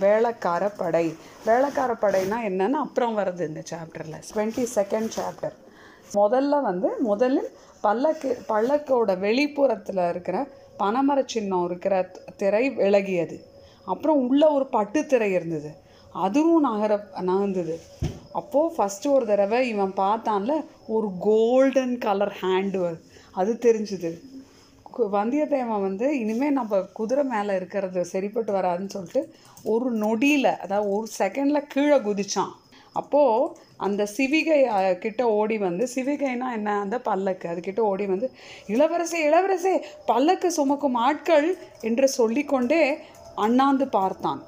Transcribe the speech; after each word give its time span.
வேளக்கார 0.00 0.70
படை 0.76 1.06
வேளக்கார 1.46 1.92
படைனா 2.00 2.38
என்னன்னு 2.48 2.78
அப்புறம் 2.84 3.18
வருது 3.18 3.46
இந்த 3.46 3.62
சாப்டரில் 3.70 4.18
டுவெண்ட்டி 4.34 4.64
செகண்ட் 4.74 5.10
சாப்டர் 5.16 5.56
முதல்ல 6.14 6.60
வந்து 6.62 6.88
முதலில் 7.00 7.50
பல்லக்கு 7.80 8.30
பல்லக்கோட 8.48 9.18
வெளிப்புறத்தில் 9.18 10.08
இருக்கிற 10.08 10.36
பனைமர 10.78 11.22
சின்னம் 11.26 11.64
இருக்கிற 11.64 11.94
திரை 12.36 12.70
விலகியது. 12.70 13.36
அப்புறம் 13.86 14.28
உள்ள 14.28 14.42
ஒரு 14.50 14.66
பட்டு 14.66 15.06
திரை 15.06 15.32
இருந்தது. 15.32 15.70
அதுவும் 16.12 16.60
நகர 16.60 16.92
நகர்ந்தது. 17.20 17.76
அப்போது 18.32 18.74
ஃபஸ்ட்டு 18.76 19.10
ஒரு 19.10 19.26
தடவை 19.26 19.68
இவன் 19.68 19.92
பார்த்தான்ல 19.96 20.64
ஒரு 20.86 21.08
கோல்டன் 21.20 21.98
கலர் 21.98 22.34
ஹேண்டு 22.40 22.82
அது 23.34 23.52
தெரிஞ்சுது. 23.52 24.10
வந்தியத்தேவன் 25.12 25.86
வந்து 25.88 26.06
இனிமேல் 26.18 26.52
நம்ம 26.52 26.80
குதிரை 26.92 27.24
மேலே 27.24 27.54
இருக்கிறது 27.56 28.00
சரிப்பட்டு 28.04 28.52
வராதுன்னு 28.52 28.86
சொல்லிட்டு 28.86 29.22
ஒரு 29.64 29.90
நொடியில் 29.90 30.52
அதாவது 30.56 30.88
ஒரு 30.90 31.08
செகண்டில் 31.18 31.68
கீழே 31.68 31.98
குதித்தான் 31.98 32.54
அப்போது 32.94 33.64
அந்த 33.76 34.02
சிவிகை 34.16 34.58
கிட்ட 34.94 35.22
ஓடி 35.30 35.58
வந்து 35.58 35.84
சிவிகைனா 35.94 36.48
என்ன? 36.52 36.78
அந்த 36.80 36.96
பல்லக்கு. 36.98 37.46
அதுக்கிட்ட 37.48 37.78
ஓடி 37.78 38.06
வந்து 38.06 38.28
இளவரசே 38.68 39.18
இளவரசே 39.28 39.74
பல்லக்கு 40.06 40.50
சுமக்கும் 40.52 40.94
ஆட்கள் 40.94 41.48
என்று 41.80 42.08
சொல்லிக்கொண்டே 42.08 42.82
அண்ணாந்து 43.34 43.86
பார்த்தான். 43.88 44.40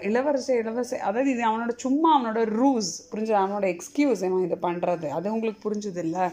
இளவரசே 0.00 0.54
இளவரசே. 0.62 0.98
அதாவது 0.98 1.30
இது 1.30 1.42
அவனோட 1.48 1.72
சும்மா 1.76 2.10
அவனோட 2.16 2.40
ரூஸ் 2.60 2.90
புரிஞ்சு 3.12 3.32
அவனோட 3.32 3.66
எக்ஸ்கியூஸ் 3.74 4.24
அவன் 4.28 4.44
இதை 4.44 4.58
பண்ணுறது 4.68 5.08
அது 5.08 5.32
உங்களுக்கு 5.32 5.68
புரிஞ்சுது 5.68 5.98
இல்லை 5.98 6.26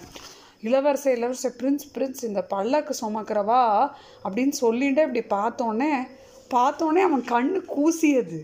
இளவரசே 0.64 1.10
இளவரசே 1.18 1.50
பிரின்ஸ் 1.60 1.86
பிரின்ஸ் 1.94 2.24
இந்த 2.24 2.42
பல்லக்கு 2.42 2.96
சுமக்கிறவா 3.02 3.92
அப்படின்னு 4.24 4.56
சொல்லிட்டு 4.64 5.02
இப்படி 5.02 5.44
பார்த்தோன்னே 5.44 5.92
பார்த்தோன்னே 6.54 7.02
அவன் 7.08 7.26
கண்ணு 7.32 7.60
கூசியது. 7.76 8.40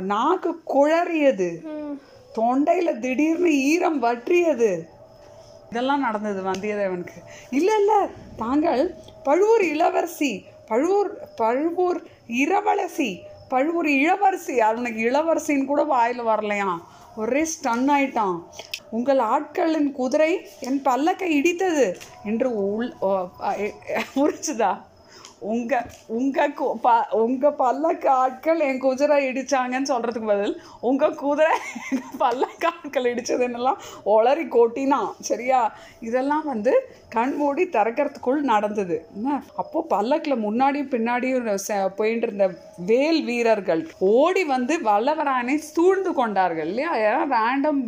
நாக்கு 0.00 0.50
குழறியது. 0.74 1.48
தொண்டையில் 2.34 2.98
திடீர்னு 2.98 3.52
ஈரம் 3.72 4.02
வற்றியது. 4.02 4.72
இதெல்லாம் 5.70 6.00
நடந்தது 6.00 6.40
வந்தியத்தேவனுக்கு. 6.42 7.18
இல்லை 7.50 7.74
இல்லை 7.78 8.00
தாங்கள் 8.36 8.94
பழுவூர் 9.24 9.62
இளவரசி 9.62 10.44
பழுவூர் 10.66 11.10
பழுவூர் 11.36 12.00
இரவலசி 12.28 13.10
பழுவூர் 13.48 13.88
இளவரசி. 13.88 14.60
அவனுக்கு 14.60 15.02
இளவரசின்னு 15.10 15.64
கூட 15.64 15.82
வாயில் 15.84 16.22
வரலையாம். 16.22 16.82
ஒரே 17.16 17.42
ஸ்டன் 17.42 17.90
ஆயிட்டான். 17.90 18.42
உங்கள் 18.90 19.18
ஆட்களின் 19.18 19.92
குதிரை 19.92 20.48
என் 20.60 20.82
பல்லக்கை 20.84 21.40
இடித்தது 21.40 21.94
என்று 22.24 22.74
உள் 22.74 22.94
ஓ- 23.00 23.28
உங்கள் 25.50 25.86
உங்கள் 26.12 26.52
கு- 26.52 26.74
ப 26.82 26.88
உங்கள் 27.20 27.54
பல்லக்கு 27.54 28.08
ஆட்கள் 28.14 28.60
என் 28.60 28.78
குதிரை 28.78 29.28
இடித்தாங்கன்னு 29.28 29.90
சொல்கிறதுக்கு 29.90 30.26
பதில் 30.26 30.54
உங்கள் 30.80 31.14
குதிரை 31.14 31.54
பல்லக்கு 32.18 32.66
ஆட்கள் 32.66 33.04
இடிச்சதுன்னெல்லாம் 33.04 33.80
ஒளரி 34.06 34.48
கொட்டினான் 34.48 35.10
சரியா? 35.20 35.60
இதெல்லாம் 36.00 36.44
வந்து 36.44 36.72
கண் 37.08 37.34
மூடி 37.36 37.64
திறக்கிறதுக்குள் 37.72 38.40
நடந்தது. 38.46 38.96
என்ன? 39.14 39.30
அப்போது 39.56 39.88
பல்லக்கில் 39.88 40.44
முன்னாடியும் 40.44 40.92
பின்னாடியும் 40.92 41.30
ச- 41.66 41.94
போயிட்டு 41.96 42.26
இருந்த 42.26 42.46
வேல் 42.86 43.22
வீரர்கள் 43.24 43.82
ஓடி 44.12 44.44
வந்து 44.46 44.76
வல்லவரானை 44.84 45.56
சூழ்ந்து 45.68 46.12
கொண்டார்கள் 46.14 46.68
இல்லையா? 46.68 46.92
ஏன்னா 47.02 47.24
ரேண்டம் 47.34 47.82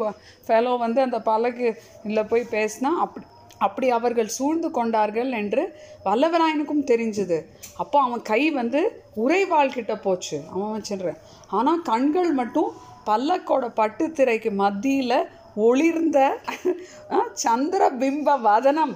ஃபெலோ 0.49 0.79
வந்து 0.79 1.01
அந்த 1.01 1.21
பல்லக்கு 1.23 1.69
இல்லை 2.05 2.25
போய் 2.25 2.53
பேசினா 2.53 2.93
அப்படி 3.01 3.27
அப்படி 3.59 3.91
அவர்கள் 3.91 4.29
சூழ்ந்து 4.29 4.71
கொண்டார்கள் 4.71 5.31
என்று 5.33 5.63
வல்லவராயனுக்கும் 6.05 6.87
தெரிஞ்சுது. 6.87 7.39
அப்போ 7.77 8.03
அவன் 8.03 8.23
கை 8.23 8.51
வந்து 8.51 8.81
உறைவாள் 9.15 9.73
கிட்ட 9.73 9.97
போச்சு. 9.97 10.43
அவன் 10.53 10.75
வச்சுடுறேன் 10.77 11.21
ஆனால் 11.51 11.83
கண்கள் 11.83 12.33
மட்டும் 12.33 12.71
பல்லக்கோட 13.07 13.69
பட்டு 13.75 14.13
திரைக்கு 14.13 14.51
மத்தியில் 14.53 15.19
ஒளிர்ந்த 15.57 16.19
சந்திர 17.33 17.91
பிம்ப 17.91 18.41
வதனம். 18.41 18.95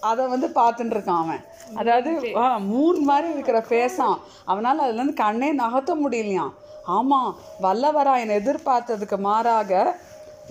அதை 0.00 0.26
வந்து 0.28 0.48
பார்த்துட்டு 0.48 0.94
இருக்கான் 0.96 1.22
அவன். 1.22 1.42
அதாவது 1.74 2.10
ஆ, 2.36 2.58
மூன் 2.58 2.98
மாதிரி 3.00 3.32
இருக்கிற 3.32 3.64
ஃபேஸாம் 3.68 4.18
அவனால் 4.44 4.78
அதுலேருந்து 4.78 5.14
கண்ணே 5.14 5.52
நகர்த்த 5.52 5.94
முடியலையாம். 5.94 6.52
ஆமாம் 6.86 7.36
வல்லவராயன் 7.62 8.36
எதிர்பார்த்ததுக்கு 8.36 9.18
மாறாக 9.18 9.72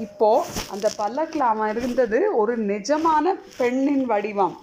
இப்போ 0.05 0.29
அந்த 0.73 0.87
பல்லக்கில் 0.97 1.45
அவன் 1.51 1.77
இருந்தது 1.77 2.19
ஒரு 2.41 2.53
நிஜமான 2.71 3.33
பெண்ணின் 3.57 4.05
வடிவம். 4.05 4.55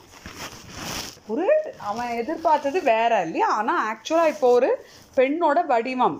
ஒரு 1.33 1.47
அவன் 1.91 2.11
எதிர்பார்த்தது 2.21 2.79
வேற 2.83 3.13
இல்லையா? 3.27 3.49
ஆனால் 3.59 3.81
ஆக்சுவலாக 3.91 4.33
இப்போ 4.35 4.49
ஒரு 4.59 4.71
பெண்ணோட 5.17 5.59
வடிவம். 5.73 6.17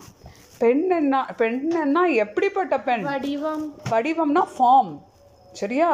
பெண் 0.63 0.83
என்ன 0.99 1.17
பெண்ணன்னா 1.41 2.03
எப்படிப்பட்ட 2.25 2.75
பெண்? 2.89 3.05
வடிவம். 3.13 3.65
வடிவம்னா 3.91 4.43
ஃபார்ம் 4.55 4.93
சரியா? 5.53 5.91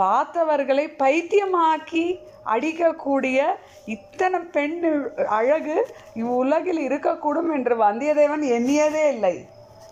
பார்த்தவர்களை 0.00 0.84
பைத்தியமாக்கி 1.02 2.04
அடிக்கக்கூடிய 2.54 3.38
இத்தனை 3.94 4.38
பெண் 4.56 4.76
அழகு 5.38 5.76
இவ்வுலகில் 6.22 6.80
இருக்கக்கூடும் 6.88 7.50
என்று 7.56 7.74
வந்தியத்தேவன் 7.86 8.44
எண்ணியதே 8.58 9.04
இல்லை. 9.14 9.34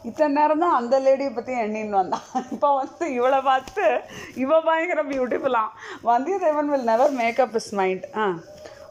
இத்தனை 0.04 0.42
நேரம் 0.42 0.58
தான் 0.58 0.72
அந்த 0.72 1.00
லேடியை 1.00 1.34
பற்றி 1.34 1.54
எண்ணின்னு 1.54 1.90
வந்தான். 1.90 2.22
இப்போ 2.52 2.74
வந்து 2.76 3.14
இவளை 3.14 3.40
பார்த்து 3.40 4.00
இவ 4.34 4.60
பயங்கர 4.60 5.02
பியூட்டிஃபுல்லாம் 5.02 5.70
Vandiyathevan 6.04 6.64
will 6.64 6.84
never 6.84 7.10
make up 7.10 7.54
is 7.54 7.74
mind 7.74 8.04
ஆ. 8.16 8.34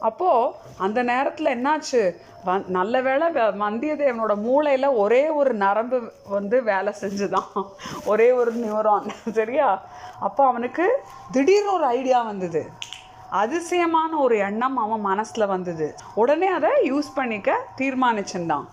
அப்போது 0.00 0.52
அந்த 0.78 1.02
நேரத்தில் 1.02 1.46
என்னாச்சு? 1.46 2.16
வ 2.46 2.68
நல்ல 2.68 3.00
வேளை 3.00 3.28
வந்தியத்தேவனோட 3.34 4.36
மூளையில் 4.36 4.86
ஒரே 4.86 5.28
ஒரு 5.28 5.54
நரம்பு 5.54 6.12
வந்து 6.28 6.62
வேலை 6.62 6.94
செஞ்சுதான். 7.00 7.48
ஒரே 8.04 8.32
ஒரு 8.32 8.52
நியூரான் 8.52 9.08
சரியா? 9.32 9.82
அப்போ 10.20 10.46
அவனுக்கு 10.46 11.02
திடீர்னு 11.30 11.72
ஒரு 11.72 11.84
ஐடியா 11.86 12.22
வந்தது. 12.22 12.70
அதிசயமான 13.30 14.16
ஒரு 14.16 14.36
எண்ணம் 14.38 14.76
அவன் 14.76 15.00
மனசில் 15.00 15.46
வந்தது. 15.46 15.94
உடனே 16.14 16.46
அதை 16.46 16.70
யூஸ் 16.84 17.14
பண்ணிக்க 17.14 17.66
தீர்மானிச்சிருந்தான். 17.78 18.66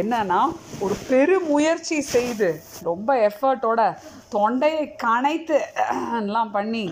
என்னன்னா 0.00 0.40
ஒரு 0.84 0.94
பெரு 1.08 1.36
முயற்சி 1.52 1.96
செய்து 2.14 2.48
ரொம்ப 2.88 3.16
எஃபர்ட்டோட 3.28 3.80
தொண்டையை 4.34 4.84
கனைத்து 5.04 5.58
எல்லாம் 6.20 6.50
பண்ணி 6.50 6.84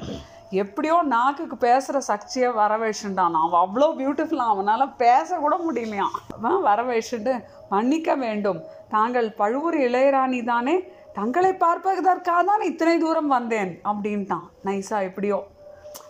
எப்படியோ 0.62 0.96
நாக்குக்கு 1.12 1.56
பேசுகிற 1.64 1.98
சக்தியை 2.08 2.48
வர 2.60 2.72
வச்சுட்டான் 2.82 3.36
அவன் 3.42 3.60
அவ்வளோ 3.64 3.88
பியூட்டிஃபுல்லாக 4.00 4.54
அவனால் 4.54 4.94
பேசக்கூட 5.02 5.56
முடியலையாம் 5.66 6.16
அவன் 6.36 6.64
வர 6.68 6.82
வச்சுட்டு 6.90 7.34
மன்னிக்க 7.72 8.14
வேண்டும். 8.24 8.60
தாங்கள் 8.94 9.28
பழுவூர் 9.40 9.78
இளையராணி 9.86 10.40
தானே? 10.44 10.76
தங்களை 11.18 11.52
பார்ப்பதற்காக 11.64 12.42
தான் 12.50 12.62
இத்தனை 12.70 12.96
தூரம் 12.98 13.30
வந்தேன் 13.36 13.72
அப்படின்ட்டான். 13.90 14.46
நைஸாக 14.64 15.08
எப்படியோ. 15.08 15.38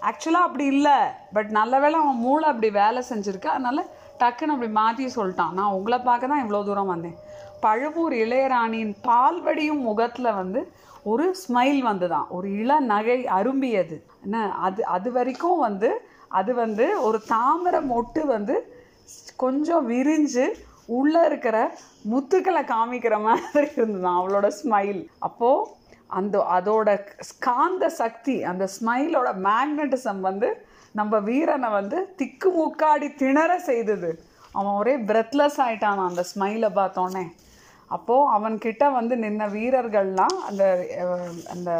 ஆக்சுவலாக 0.09 0.49
அப்படி 0.49 0.65
இல்லை. 0.75 0.99
பட் 1.33 1.51
நல்ல 1.59 1.73
வேளை 1.79 1.97
அவன் 2.01 2.23
மூளை 2.27 2.47
அப்படி 2.49 2.71
வேலை 2.83 3.03
செஞ்சுருக்கு. 3.11 3.51
அதனால் 3.57 3.91
டக்குன்னு 4.21 4.55
அப்படி 4.55 4.71
மாற்றி 4.73 5.05
சொல்லிட்டான். 5.17 5.53
நான் 5.53 5.75
உங்களை 5.79 5.99
பார்க்க 5.99 6.33
தான் 6.33 6.43
இவ்வளோ 6.45 6.63
தூரம் 6.65 6.93
வந்தேன். 6.95 7.17
பழுவூர் 7.61 8.15
இளையராணியின் 8.25 8.95
பால்வடியும் 9.09 9.83
முகத்தில் 9.89 10.37
வந்து 10.41 10.61
ஒரு 11.03 11.27
ஸ்மைல் 11.43 11.81
வந்துதான் 11.83 12.27
ஒரு 12.29 12.49
இள 12.61 12.71
நகை 12.93 13.19
அரும்பியது. 13.39 13.97
என்ன? 14.25 14.39
அது 14.59 14.81
அது 14.87 15.09
வரைக்கும் 15.13 15.59
வந்து 15.59 15.91
அது 16.31 16.53
வந்து 16.55 16.87
ஒரு 17.01 17.19
தாமரை 17.29 17.81
மொட்டு 17.93 18.21
வந்து 18.27 18.57
கொஞ்சம் 19.37 19.87
விரிஞ்சு 19.87 20.45
உள்ளே 20.89 21.21
இருக்கிற 21.25 21.57
முத்துக்களை 22.11 22.63
காமிக்கிற 22.65 23.17
மாதிரி 23.21 23.69
இருந்ததுதான் 23.77 24.19
அவளோட 24.21 24.47
ஸ்மைல் 24.61 25.01
அப்போது 25.19 25.69
அந்த 26.11 26.37
அதோட 26.51 26.89
காந்த 27.39 27.85
சக்தி 28.01 28.37
அந்த 28.45 28.65
ஸ்மைலோட 28.77 29.29
மேக்னட்டிசம் 29.47 30.21
வந்து 30.21 30.49
நம்ம 30.95 31.19
வீரனை 31.29 31.69
வந்து 31.79 31.99
திக்குமுக்காடி 32.21 33.09
திணற 33.23 33.53
செய்தது. 33.69 34.11
அவன் 34.59 34.79
ஒரே 34.81 34.95
பிரெத்லெஸ் 35.11 35.59
ஆயிட்டான் 35.67 36.09
அந்த 36.09 36.23
ஸ்மைலை 36.33 36.71
பார்த்தோன்னே. 36.81 37.25
அப்போது 37.97 38.31
அவன்கிட்ட 38.37 38.85
வந்து 38.97 39.15
நின்ன 39.23 39.43
வீரர்கள்லாம் 39.55 40.37
அந்த 40.49 40.65
அந்த 41.55 41.71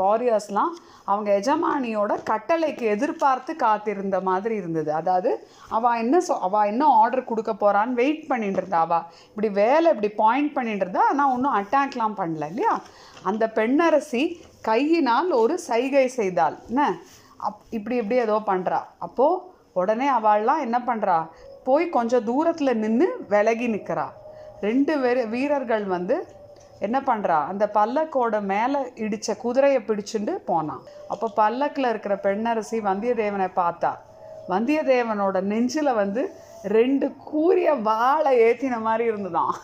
வாரியர்ஸ்லாம் 0.00 0.72
அவங்க 1.10 1.30
எஜமானியோட 1.40 2.12
கட்டளைக்கு 2.30 2.84
எதிர்பார்த்து 2.94 3.52
காத்திருந்த 3.64 4.18
மாதிரி 4.28 4.54
இருந்தது. 4.60 4.90
அதாவது 5.00 5.30
அவள் 5.76 6.00
என்ன 6.04 6.16
சொ 6.28 6.34
அவள் 6.48 6.70
என்ன 6.72 6.84
ஆர்டர் 7.00 7.28
கொடுக்க 7.30 7.52
போகிறான்னு 7.54 7.98
வெயிட் 8.02 8.24
பண்ணிட்டு 8.30 8.60
இருந்தா. 8.62 8.80
அவள் 8.86 9.06
இப்படி 9.30 9.48
வேலை 9.62 9.90
இப்படி 9.94 10.10
பாயிண்ட் 10.22 10.54
பண்ணிட்டு 10.58 10.84
இருந்தா 10.86 11.02
ஆனால் 11.10 11.32
ஒன்றும் 11.34 11.58
அட்டாக்லாம் 11.60 12.18
பண்ணல 12.20 12.48
இல்லையா? 12.52 12.74
அந்த 13.30 13.46
பெண்ணரசி 13.58 14.22
கையினால் 14.70 15.30
ஒரு 15.42 15.56
சைகை 15.70 16.06
செய்தாள். 16.18 16.56
என்ன? 16.70 16.84
அப் 17.42 17.62
இப்படி 17.70 17.96
இப்படி 17.96 18.20
ஏதோ 18.20 18.36
பண்ணுறா 18.46 18.80
அப்போது 18.98 19.40
உடனே 19.72 20.08
அவள்லாம் 20.10 20.60
என்ன 20.60 20.78
பண்ணுறா 20.86 21.16
போய் 21.64 21.84
கொஞ்சம் 21.88 22.24
தூரத்தில் 22.24 22.78
நின்று 22.78 23.08
விலகி 23.28 23.68
நிற்கிறா 23.68 24.06
ரெண்டு 24.60 24.94
வீர 24.98 25.24
வீரர்கள் 25.24 25.84
வந்து 25.86 26.16
என்ன 26.78 26.98
பண்ணுறா 27.00 27.38
அந்த 27.46 27.64
பல்லக்கோட 27.74 28.36
மேலே 28.42 28.78
இடித்த 28.94 29.36
குதிரையை 29.36 29.80
பிடிச்சிட்டு 29.80 30.32
போனான் 30.44 30.82
அப்போ 31.08 31.26
பல்லக்கில் 31.34 31.88
இருக்கிற 31.88 32.14
பெண்ணரசி 32.16 32.78
வந்தியத்தேவனை 32.80 33.48
பார்த்தா. 33.56 33.92
வந்தியத்தேவனோட 34.48 35.40
நெஞ்சில் 35.42 35.92
வந்து 35.92 36.22
ரெண்டு 36.68 37.06
கூரிய 37.24 37.74
வாழை 37.82 38.32
ஏற்றின 38.42 38.80
மாதிரி 38.80 39.04
இருந்துதான் 39.08 39.54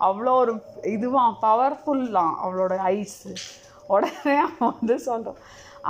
அவ்வளோ 0.00 0.32
ஒரு 0.34 0.52
இதுவான் 0.88 1.34
பவர்ஃபுல்லாம் 1.42 2.34
அவளோட 2.44 2.74
ஐஸு 2.92 3.32
உடனே 3.86 4.36
அவன் 4.38 4.74
வந்து 4.80 4.96
சொல்கிறான் 4.98 5.40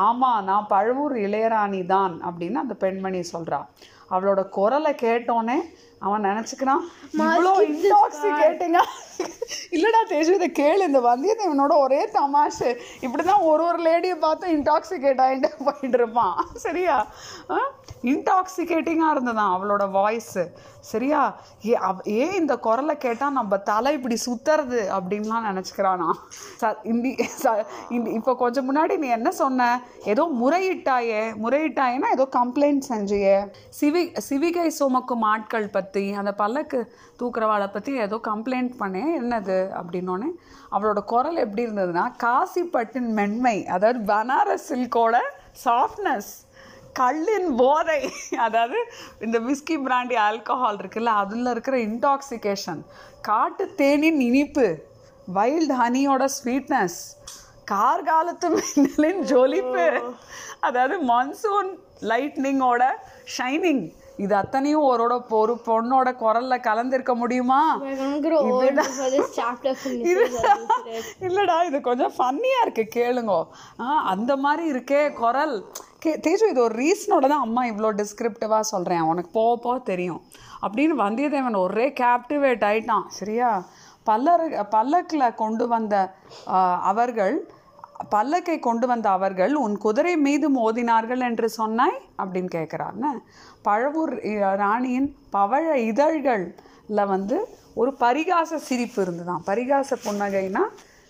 ஆமாம் 0.03 0.45
நான் 0.45 0.69
பழுவூர் 0.69 1.15
இளையராணி 1.19 1.83
தான் 1.87 2.15
அப்படின்னு 2.23 2.59
அந்த 2.59 2.75
பெண்மணி 2.75 3.21
சொல்கிறா 3.33 3.59
அவளோட 4.11 4.41
குரலை 4.49 4.93
கேட்டோன்னே 5.03 5.59
அவன் 5.99 6.27
நினச்சிக்கிறான் 6.27 6.83
இவ்வளோ 7.19 7.55
இன்டாக்சிகேட்டிங்கா 7.69 8.85
இல்லைடா 9.77 10.01
தேஜு 10.13 10.33
இதை 10.39 10.49
கேளு. 10.61 10.83
இந்த 10.91 11.01
வந்தியத்தேவனோட 11.09 11.75
ஒரே 11.85 12.01
தமாஷு. 12.19 12.71
இப்படி 13.07 13.23
தான் 13.31 13.45
ஒரு 13.51 13.63
ஒரு 13.71 13.81
லேடியை 13.89 14.17
பார்த்து 14.25 14.55
இன்டாக்சிகேட் 14.57 15.23
ஆகிட்டு 15.27 15.51
போயிட்டு 15.69 15.99
இருப்பான். 16.01 16.37
சரியா? 16.67 16.97
இன்டாக்சிகேட்டிங்காக 18.13 19.15
இருந்ததான் 19.15 19.55
அவளோட 19.55 19.85
வாய்ஸு 19.99 20.43
சரியா? 20.91 21.21
ஏ 21.69 21.73
அவ 21.87 21.97
ஏன் 22.19 22.35
இந்த 22.41 22.55
குரலை 22.67 22.95
கேட்டால் 23.05 23.37
நம்ம 23.39 23.57
தலை 23.71 23.91
இப்படி 23.97 24.17
சுத்துறது 24.27 24.81
அப்படின்லாம் 24.97 25.47
நினச்சிக்கிறானா? 25.49 26.09
ச 26.61 26.71
இந்தி 26.93 27.13
ச 27.43 27.55
இந்தி 27.97 28.11
இப்போ 28.19 28.33
கொஞ்சம் 28.43 28.67
முன்னாடி 28.69 28.95
நீ 29.03 29.09
என்ன 29.19 29.31
சொன்ன? 29.43 29.67
ஏதோ 30.13 30.25
முறையிட்டாயே 30.43 31.23
முறையிட்டாயேன்னா 31.45 32.11
ஏதோ 32.17 32.27
கம்ப்ளைண்ட் 32.39 32.89
செஞ்சியே. 32.93 33.37
சிவி 33.81 34.05
சிவிகை 34.29 34.69
சுமக்கும் 34.81 35.27
ஆட்கள் 35.33 35.69
பற்றி 35.77 36.05
அந்த 36.23 36.33
பல்லக்கு 36.43 36.81
தூக்குறவாளை 37.21 37.69
பற்றி 37.77 37.93
ஏதோ 38.07 38.17
கம்ப்ளைண்ட் 38.31 38.73
பண்ணேன் 38.83 39.08
என்னது 39.15 39.59
அப்படின்னோடனே 39.79 40.31
அவளோட 40.71 41.01
குரல் 41.05 41.39
எப்படி 41.39 41.65
இருந்ததுன்னா 41.67 42.05
காசிப்பட்டின் 42.23 43.11
மென்மை 43.13 43.57
அதாவது 43.69 44.01
பனாரஸ் 44.05 44.69
சில்கோட 44.71 45.17
சாஃப்ட்னஸ் 45.65 46.31
கள்ளின் 46.93 47.51
போதை 47.57 48.01
அதாவது 48.39 48.79
இந்த 49.21 49.39
விஸ்கி 49.41 49.77
பிராண்டி 49.85 50.17
ஆல்கஹால் 50.23 50.79
இருக்குல்ல 50.79 51.13
அதில் 51.15 51.51
இருக்கிற 51.51 51.77
இன்டாக்சிகேஷன் 51.81 52.81
காட்டு 53.21 53.65
தேனின் 53.77 54.21
இனிப்பு 54.21 54.67
வைல்ட் 55.33 55.75
ஹனியோட 55.81 56.25
ஸ்வீட்னஸ் 56.39 56.99
கார்காலத்து 57.71 58.49
மின்னலின் 58.55 59.23
ஜொலிப்பு 59.25 59.87
அதாவது 60.61 60.97
மான்சூன் 61.05 61.71
லைட்னிங்கோட 62.03 62.83
ஷைனிங் 63.37 63.85
இது 64.25 64.35
அத்தனையும் 64.41 64.87
ஒரோட 64.91 65.15
ஒரு 65.41 65.55
பொண்ணோட 65.67 66.09
குரல்ல 66.23 66.55
கலந்திருக்க 66.69 67.13
முடியுமா. 67.23 67.61
இல்லடா 71.29 71.57
இது 71.69 71.79
கொஞ்சம் 71.89 72.15
ஃபன்னியாக 72.17 72.65
இருக்கு 72.65 72.85
கேளுங்கோ. 72.97 73.41
அந்த 74.13 74.33
மாதிரி 74.45 74.65
இருக்கே 74.73 75.03
குரல். 75.23 75.55
கே 76.05 76.11
தேஜு 76.27 76.45
இது 76.53 76.61
ஒரு 76.67 76.75
ரீசனோட 76.83 77.25
தான் 77.33 77.45
அம்மா 77.47 77.63
இவ்வளோ 77.71 77.91
டிஸ்கிரிப்டிவாக 78.01 78.65
சொல்கிறேன் 78.73 79.05
உனக்கு 79.11 79.31
போக 79.39 79.53
போக 79.67 79.77
தெரியும். 79.93 80.21
அப்படின்னு 80.65 80.95
வந்தியத்தேவன் 81.05 81.63
ஒரே 81.67 81.87
கேப்டிவேட் 82.03 82.67
ஆயிட்டான். 82.71 83.07
சரியா? 83.19 83.51
பல்லர் 84.09 84.45
பல்லக்கில் 84.75 85.37
கொண்டு 85.43 85.65
வந்த 85.75 85.95
அவர்கள் 86.91 87.35
பல்லக்கை 88.15 88.57
கொண்டு 88.59 88.87
வந்த 88.87 89.07
அவர்கள் 89.11 89.55
உன் 89.55 89.77
குதிரை 89.79 90.17
மீது 90.17 90.47
மோதினார்கள் 90.59 91.23
என்று 91.29 91.49
சொன்னாய்? 91.51 91.99
அப்படின்னு 92.23 92.51
கேட்குறாங்க 92.55 93.05
பழவூர் 93.65 94.15
ராணியின் 94.63 95.09
பவழ 95.33 95.65
இதழ்களில் 95.91 97.11
வந்து 97.15 97.39
ஒரு 97.75 97.91
பரிகாச 98.01 98.61
சிரிப்பு 98.69 99.01
இருந்துதான். 99.03 99.43
பரிகாச 99.47 99.97
புன்னகைனா 100.05 100.63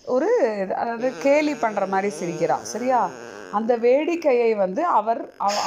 ஒரு 0.04 0.28
அதாவது 0.76 1.08
கேலி 1.22 1.52
பண்ணுற 1.52 1.84
மாதிரி 1.88 2.10
சிரிக்கிறா 2.20 2.56
சரியா? 2.72 3.00
அந்த 3.58 3.72
வேடிக்கையை 3.78 4.50
வந்து 4.56 4.82
அவர் 4.98 5.20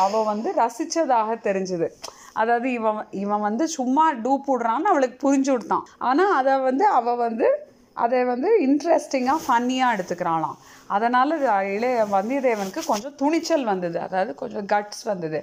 அவ 0.06 0.24
வந்து 0.24 0.50
ரசித்ததாக 0.57 1.38
தெரிஞ்சுது. 1.47 1.88
அதாவது 2.33 2.67
இவன் 2.71 3.00
இவன் 3.24 3.45
வந்து 3.47 3.65
சும்மா 3.77 4.06
டூப் 4.25 4.50
விடுறான்னு 4.51 4.91
அவளுக்கு 4.91 5.17
புரிஞ்சு 5.24 5.51
விட்டான். 5.51 5.85
ஆனால் 6.09 6.33
அதை 6.39 6.53
வந்து 6.59 6.85
அவள் 7.00 7.21
வந்து 7.27 7.47
அதை 8.03 8.19
வந்து 8.29 8.49
இன்ட்ரெஸ்டிங்காக 8.65 9.43
ஃபன்னியாக 9.45 9.95
எடுத்துக்கிறாளாம். 9.95 10.59
அதனால் 10.95 11.33
இளைய 11.75 11.97
வந்தியத்தேவனுக்கு 12.13 12.81
கொஞ்சம் 12.89 13.15
துணிச்சல் 13.21 13.65
வந்தது. 13.69 13.97
அதாவது 14.05 14.31
கொஞ்சம் 14.41 14.65
கட்ஸ் 14.73 15.03
வந்தது. 15.09 15.39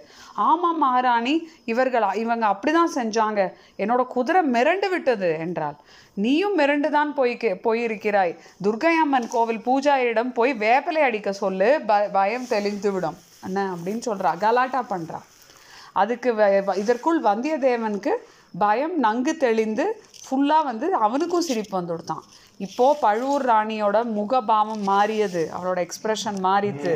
ஆமாம் 0.48 0.80
மகாராணி 0.84 1.34
இவர்களா 1.72 2.10
இவங்க 2.22 2.44
அப்படி 2.54 2.72
தான் 2.78 2.94
செஞ்சாங்க. 2.96 3.42
என்னோட 3.82 4.04
குதிரை 4.16 4.42
மிரண்டு 4.56 4.88
விட்டது 4.94 5.30
என்றால் 5.46 5.78
நீயும் 6.24 6.58
மிரண்டு 6.60 6.90
தான் 6.98 7.12
போய் 7.18 7.34
போயிருக்கிறாய். 7.66 8.34
துர்க்கையம்மன் 8.66 9.30
கோவில் 9.36 9.64
பூஜாரியிடம் 9.68 10.32
போய் 10.40 10.54
வேப்பிலை 10.64 11.02
அடிக்க 11.08 11.32
சொல்லு. 11.42 11.70
ப 11.90 12.00
பயம் 12.18 12.50
தெளிந்து 12.54 12.92
விடும். 12.96 13.18
என்ன 13.46 13.58
அப்படின்னு 13.74 14.02
சொல்கிறா 14.08 14.30
கலாட்டா 14.44 14.82
பண்ணுறா 14.92 15.20
அதுக்கு 16.02 16.30
இதற்குள் 16.82 17.20
வந்தியத்தேவனுக்கு 17.28 18.12
பயம் 18.62 18.94
நங்கு 19.04 19.32
தெளிந்து 19.44 19.84
ஃபுல்லாக 20.28 20.68
வந்து 20.70 20.86
அவனுக்கும் 21.06 21.46
சிரிப்பு 21.48 21.74
வந்து 21.76 21.94
கொடுத்தான் 21.94 22.24
இப்போது 22.66 23.00
பழுவூர் 23.04 23.44
ராணியோட 23.50 23.96
முகபாவம் 24.18 24.84
மாறியது. 24.92 25.42
அவளோட 25.56 25.78
எக்ஸ்பிரஷன் 25.86 26.38
மாறித்து 26.46 26.92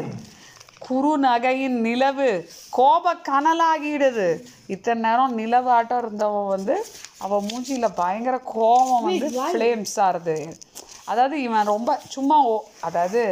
குறு 0.87 1.11
நகையின் 1.25 1.77
நிலவு 1.87 2.29
கோப 2.71 3.13
கனலாகிடுது. 3.29 4.29
இத்தனை 4.75 5.01
நேரம் 5.07 5.35
நிலவு 5.41 5.71
ஆட்டம் 5.71 6.01
இருந்தவ 6.03 6.41
வந்து 6.55 6.77
அவள் 7.25 7.47
மூஞ்சியில 7.49 7.89
பயங்கர 8.01 8.37
கோபம் 8.55 9.07
வந்து 9.09 9.29
ஃப்ளேம்ஸ் 9.53 9.97
ஆறுது. 10.07 10.37
அதாவது 11.11 11.37
இவன் 11.43 11.71
ரொம்ப 11.75 11.91
சும்மா 12.15 12.37
ஓ 12.51 12.57
அதாவது 12.89 13.23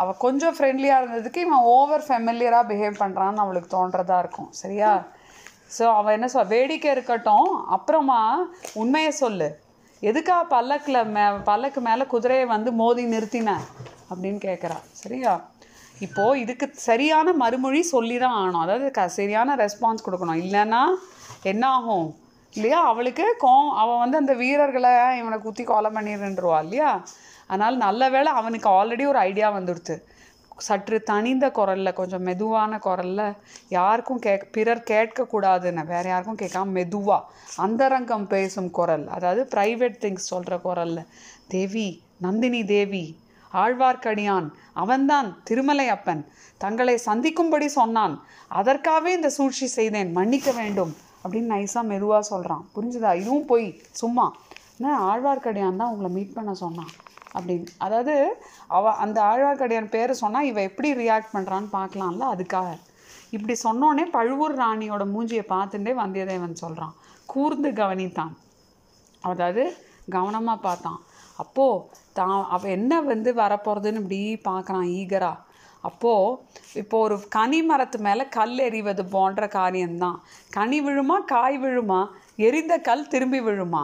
அவள் 0.00 0.20
கொஞ்சம் 0.24 0.56
ஃப்ரெண்ட்லியாக 0.56 1.00
இருந்ததுக்கு 1.00 1.44
இவன் 1.46 1.66
ஓவர் 1.76 2.04
ஃபெமிலியராக 2.08 2.68
பிஹேவ் 2.70 3.00
பண்ணுறான்னு 3.02 3.44
அவளுக்கு 3.44 3.70
தோன்றதா 3.76 4.18
இருக்கும். 4.18 4.50
சரியா? 4.62 4.90
ஸோ 5.76 5.84
அவன் 5.98 6.16
என்ன 6.16 6.28
சொல் 6.34 6.52
வேடிக்கை 6.54 6.88
இருக்கட்டும். 6.94 7.50
அப்புறமா 7.76 8.20
உண்மையை 8.82 9.12
சொல்லு. 9.22 9.48
எதுக்கா 10.02 10.36
பல்லக்கில் 10.54 11.00
மே 11.14 11.24
பல்லக்கு 11.48 11.80
மேலே 11.88 12.04
குதிரையை 12.12 12.44
வந்து 12.54 12.70
மோதி 12.80 13.02
நிறுத்தின? 13.14 13.56
அப்படின்னு 14.10 14.40
கேட்குறா 14.48 14.78
சரியா? 15.02 15.32
இப்போது 16.06 16.40
இதுக்கு 16.42 16.66
சரியான 16.88 17.32
மறுமொழி 17.42 17.80
சொல்லி 17.94 18.16
தான் 18.22 18.36
ஆகணும். 18.40 18.62
அதாவது 18.64 18.86
க 18.98 19.08
சரியான 19.18 19.56
ரெஸ்பான்ஸ் 19.64 20.06
கொடுக்கணும். 20.06 20.40
இல்லைன்னா 20.44 20.82
என்ன 21.52 21.64
ஆகும் 21.76 22.08
இல்லையா? 22.52 22.78
அவளுக்கு 22.92 23.26
கோ 23.42 23.52
அவன் 23.82 24.00
வந்து 24.04 24.16
அந்த 24.22 24.32
வீரர்களை 24.42 24.92
இவனை 25.20 25.38
குத்தி 25.46 25.64
கொலை 25.64 25.90
பண்ணிடுன்றவா 25.96 26.58
இல்லையா? 26.66 26.90
அதனால் 27.50 27.76
நல்ல 27.86 28.02
வேளை 28.14 28.30
அவனுக்கு 28.40 28.68
ஆல்ரெடி 28.78 29.04
ஒரு 29.12 29.18
ஐடியா 29.28 29.48
வந்துடுது 29.58 29.94
சற்று 30.60 30.96
தனிந்த 31.02 31.50
குரலில் 31.50 31.92
கொஞ்சம் 31.92 32.22
மெதுவான 32.22 32.78
குரல்ல 32.78 33.22
யாருக்கும் 33.68 34.18
கேட்க 34.18 34.48
பிறர் 34.52 34.82
கேட்கக்கூடாதுன்னு 34.90 35.84
வேறு 35.84 36.08
யாருக்கும் 36.08 36.40
கேட்காம 36.42 36.64
மெதுவாக 36.70 37.28
அந்தரங்கம் 37.56 38.26
பேசும் 38.26 38.70
குரல் 38.70 39.06
அதாவது 39.08 39.42
ப்ரைவேட் 39.54 40.00
திங்ஸ் 40.00 40.30
சொல்கிற 40.32 40.56
குரலில் 40.58 41.04
தேவி 41.48 41.88
நந்தினி 42.18 42.62
தேவி 42.64 43.04
ஆழ்வார்க்கடியான் 43.54 44.48
அவன்தான் 44.72 45.28
திருமலை 45.44 45.86
அப்பன் 45.88 46.22
தங்களை 46.58 46.96
சந்திக்கும்படி 46.98 47.68
சொன்னான் 47.68 48.14
அதற்காகவே 48.50 49.12
இந்த 49.12 49.30
சூழ்ச்சி 49.30 49.66
செய்தேன் 49.78 50.12
மன்னிக்க 50.12 50.50
வேண்டும் 50.52 50.92
அப்படின்னு 51.24 51.52
நைஸாக 51.54 51.84
மெதுவாக 51.84 52.22
சொல்கிறான் 52.22 52.64
புரிஞ்சுதா? 52.74 53.10
இதுவும் 53.14 53.46
போய் 53.46 53.66
சும்மா 53.92 54.26
என்ன 54.78 54.92
ஆழ்வார்க்கடியான் 55.10 55.80
தான் 55.80 55.90
உங்களை 55.92 56.10
மீட் 56.10 56.36
பண்ண 56.36 56.52
சொன்னான். 56.54 56.92
அப்படின்னு. 57.36 57.70
அதாவது 57.78 58.14
அவ 58.76 58.92
அந்த 59.04 59.18
ஆழ்வார்க்கடியான் 59.22 59.92
பேரை 59.94 60.14
சொன்னால் 60.14 60.48
இவ 60.50 60.60
எப்படி 60.62 60.88
ரியாக்ட் 61.02 61.34
பண்ணுறான்னு 61.34 61.68
பார்க்கலாம்ல 61.78 62.26
அதுக்காக. 62.34 62.70
இப்படி 63.36 63.54
சொன்னோடனே 63.66 64.04
பழுவூர் 64.16 64.56
ராணியோட 64.60 65.04
மூஞ்சியை 65.14 65.44
பார்த்துட்டே 65.54 65.92
வந்தியத்தேவன் 66.02 66.62
சொல்கிறான் 66.62 66.96
கூர்ந்து 67.26 67.70
கவனித்தான். 67.70 68.32
அதாவது 69.20 69.64
கவனமாக 70.16 70.64
பார்த்தான். 70.66 71.00
அப்போது 71.42 71.84
தான் 72.12 72.46
அவள் 72.54 72.74
என்ன 72.78 73.00
வந்து 73.00 73.30
வரப்போகிறதுன்னு 73.34 74.00
இப்படி 74.02 74.20
பார்க்குறான் 74.48 74.88
ஈகராக 74.98 75.38
அப்போது 75.88 76.38
இப்போ 76.80 76.96
ஒரு 76.98 77.16
கனி 77.28 77.62
மரத்து 77.62 77.98
மேலே 78.06 78.24
கல் 78.28 78.58
எறிவது 78.58 79.02
போன்ற 79.14 79.46
காரியம்தான். 79.46 80.18
கனி 80.56 80.78
விழுமா 80.86 81.16
காய் 81.34 81.56
விழுமா? 81.62 82.00
எரிந்த 82.46 82.74
கல் 82.88 83.08
திரும்பி 83.08 83.40
விழுமா? 83.40 83.82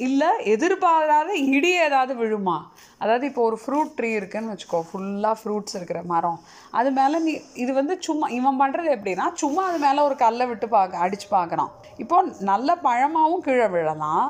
இல்லை 0.00 0.28
எதிர்பாராத 0.52 1.30
இடி 1.56 1.70
ஏதாவது 1.86 2.12
விழுமா? 2.20 2.56
அதாவது 3.02 3.24
இப்போ 3.30 3.42
ஒரு 3.42 3.56
ஃப்ரூட் 3.62 3.92
ட்ரீ 3.98 4.08
இருக்குன்னு 4.18 4.52
வச்சுக்கோ 4.52 4.80
ஃபுல்லாக 4.88 5.36
ஃப்ரூட்ஸ் 5.40 5.76
இருக்கிற 5.78 6.02
மரம். 6.12 6.38
அது 6.78 6.90
மேலே 6.98 7.18
நீ 7.26 7.32
இது 7.62 7.72
வந்து 7.72 7.94
சும்மா 8.06 8.28
இவன் 8.38 8.60
பண்ணுறது 8.62 8.88
எப்படின்னா 8.96 9.26
சும்மா 9.42 9.62
அது 9.70 9.78
மேலே 9.86 10.00
ஒரு 10.08 10.16
கல்லை 10.24 10.46
விட்டு 10.50 10.68
பார்க்க 10.68 11.04
அடித்து 11.04 11.28
பார்க்குறான் 11.36 11.70
இப்போ 12.02 12.16
நல்ல 12.50 12.76
பழமாகவும் 12.86 13.44
கீழே 13.46 13.68
விழலாம் 13.74 14.26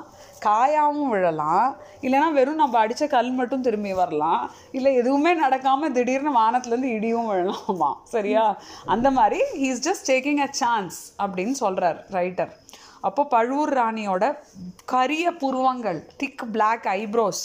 காயாகவும் 0.46 1.12
விழலாம். 1.14 1.68
இல்லைன்னா 2.06 2.28
வெறும் 2.38 2.60
நம்ம 2.62 2.78
அடித்த 2.78 3.04
கல் 3.14 3.30
மட்டும் 3.38 3.62
திரும்பி 3.66 3.92
வரலாம். 4.00 4.42
இல்லை 4.76 4.90
எதுவுமே 5.00 5.32
நடக்காமல் 5.44 5.94
திடீர்னு 5.98 6.32
வானத்துலேருந்து 6.40 6.90
இடியும் 6.96 7.30
விழலாமா? 7.32 7.90
சரியா? 8.14 8.44
அந்த 8.94 9.10
மாதிரி 9.18 9.40
he 9.60 9.68
is 9.74 9.84
just 9.88 10.08
taking 10.12 10.42
a 10.48 10.50
chance 10.62 10.98
அப்படின்னு 11.24 11.56
சொல்கிறார் 11.64 12.00
ரைட்டர் 12.18 12.52
அப்போ 13.08 13.22
பழுவூர் 13.34 13.74
ராணியோட 13.80 14.24
கரிய 14.92 15.26
புருவங்கள் 15.42 16.00
திக் 16.22 16.44
பிளாக் 16.54 16.86
ஐப்ரோஸ் 17.00 17.44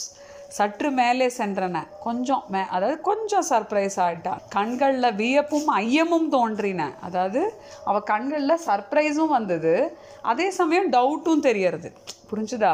சற்று 0.57 0.89
மேலே 0.99 1.25
சென்றன. 1.37 1.77
கொஞ்சம் 2.05 2.43
மே 2.53 2.61
அதாவது 2.75 2.95
கொஞ்சம் 3.07 3.45
சர்ப்ரைஸ் 3.49 3.97
ஆகிட்டான் 4.05 4.39
கண்களில் 4.55 5.15
வியப்பும் 5.19 5.67
ஐயமும் 5.81 6.29
தோன்றின. 6.35 6.81
அதாவது 7.07 7.41
அவள் 7.89 8.07
கண்களில் 8.13 8.63
சர்ப்ரைஸும் 8.67 9.35
வந்தது. 9.37 9.73
அதே 10.31 10.47
சமயம் 10.59 10.89
டவுட்டும் 10.95 11.45
தெரியறது. 11.49 11.91
புரிஞ்சுதா? 12.31 12.73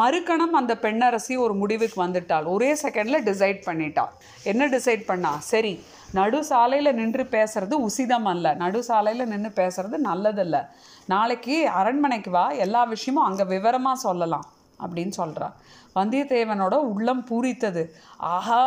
மறுக்கணம் 0.00 0.56
அந்த 0.60 0.72
பெண்ணரசி 0.84 1.34
ஒரு 1.44 1.54
முடிவுக்கு 1.60 1.98
வந்துட்டாள். 2.06 2.48
ஒரே 2.54 2.70
செகண்டில் 2.82 3.26
டிசைட் 3.28 3.60
பண்ணிட்டாள் 3.68 4.14
என்ன 4.50 4.68
டிசைட் 4.76 5.04
பண்ணா? 5.10 5.32
சரி 5.52 5.74
நடு 6.12 6.38
சாலையில் 6.44 6.96
நின்று 7.00 7.24
பேசுறது 7.34 7.74
உசிதம் 7.86 8.28
அல்ல. 8.32 8.54
நடு 8.54 8.80
சாலையில் 8.84 9.30
நின்று 9.32 9.50
பேசுறது 9.60 9.96
நல்லதல்ல. 10.10 10.56
நாளைக்கு 11.06 11.56
அரண்மனைக்கு 11.80 12.30
வா 12.30 12.44
எல்லா 12.64 12.84
விஷயமும் 12.84 13.26
அங்கே 13.28 13.44
விவரமாக 13.44 14.02
சொல்லலாம் 14.06 14.46
அப்படின்னு 14.84 15.14
சொல்கிறா 15.20 15.48
வந்தியத்தேவனோட 15.96 16.74
உள்ளம் 16.90 17.22
பூரித்தது. 17.30 17.82
ஆஹா 18.34 18.62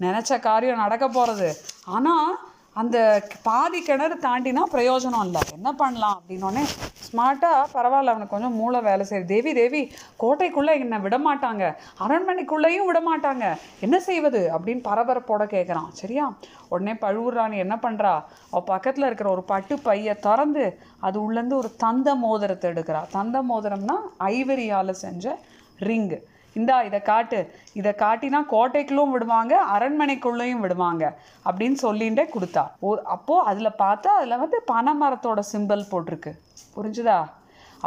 நினச்ச 0.00 0.40
காரியம் 0.40 0.82
நடக்க 0.84 1.08
போகிறது 1.08 1.48
ஆனால் 1.96 2.30
அந்த 2.72 2.96
பாதி 3.42 3.82
கிணறு 3.82 4.16
தாண்டினா 4.24 4.62
பிரயோஜனம் 4.72 5.24
இல்லை. 5.24 5.40
என்ன 5.52 5.72
பண்ணலாம் 5.72 6.16
அப்படின்னோடனே 6.18 6.62
ஸ்மார்ட்டாக 7.06 7.64
பரவாயில்ல 7.74 8.12
அவனுக்கு 8.12 8.34
கொஞ்சம் 8.34 8.54
மூளை 8.54 8.80
வேலை 8.80 9.06
செய்யுது. 9.10 9.24
தேவி 9.24 9.52
தேவி 9.54 9.80
கோட்டைக்குள்ளே 10.22 10.74
என்னை 10.84 10.98
விடமாட்டாங்க. 10.98 11.74
அரண்மனைக்குள்ளேயும் 12.04 12.88
விட 12.90 13.00
மாட்டாங்க 13.10 13.44
என்ன 13.80 14.00
செய்வது 14.00 14.50
அப்படின்னு 14.54 14.82
பரபரப்போட 14.88 15.44
கேட்குறான் 15.56 15.90
சரியா? 16.00 16.26
உடனே 16.68 16.94
பழுவூர் 16.94 17.34
ராணி 17.34 17.56
என்ன 17.56 17.78
பண்ணுறா 17.82 18.14
அவள் 18.50 18.68
பக்கத்தில் 18.72 19.04
இருக்கிற 19.04 19.30
ஒரு 19.30 19.42
பட்டு 19.42 19.78
பையை 19.78 20.14
திறந்து 20.14 20.78
அது 21.00 21.18
உள்ளேருந்து 21.26 21.60
ஒரு 21.62 21.72
தந்த 21.76 22.14
மோதிரத்தை 22.14 22.70
எடுக்கிறா. 22.70 23.02
தந்த 23.10 23.42
மோதிரம்னா 23.42 23.98
ஐவரியால் 24.18 25.00
செஞ்ச 25.04 25.38
ரிங்கு. 25.80 26.20
இந்தா 26.58 26.76
இதை 26.88 27.00
காட்டு. 27.08 27.38
இதை 27.78 27.92
காட்டினா 28.04 28.40
கோட்டைக்குள்ளும் 28.54 29.12
விடுவாங்க 29.14 29.54
அரண்மனைக்குள்ளேயும் 29.74 30.62
விடுவாங்க 30.64 31.04
அப்படின்னு 31.48 31.78
சொல்லிகிட்டே 31.86 32.24
கொடுத்தா. 32.34 32.64
ஓ 32.86 32.94
அப்போது 33.16 33.46
அதில் 33.50 33.78
பார்த்தா 33.84 34.12
அதில் 34.20 34.40
வந்து 34.44 34.60
பனை 34.72 34.94
மரத்தோட 35.02 35.42
சிம்பல் 35.52 35.90
போட்டிருக்கு. 35.92 36.32
புரிஞ்சுதா? 36.76 37.18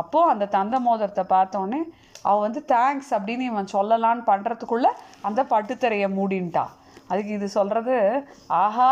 அப்போது 0.02 0.32
அந்த 0.34 0.46
தந்த 0.58 0.76
மோதிரத்தை 0.88 1.26
பார்த்தோன்னே 1.36 1.82
அவள் 2.30 2.46
வந்து 2.46 2.62
தேங்க்ஸ் 2.74 3.12
அப்படின்னு 3.16 3.46
இவன் 3.52 3.74
சொல்லலான்னு 3.76 4.24
பண்ணுறதுக்குள்ளே 4.30 4.92
அந்த 5.28 5.42
பட்டுத்தரையை 5.54 6.10
மூடின்ட்டா. 6.20 6.64
அதுக்கு 7.10 7.32
இது 7.38 7.48
சொல்கிறது 7.58 7.98
ஆஹா 8.62 8.92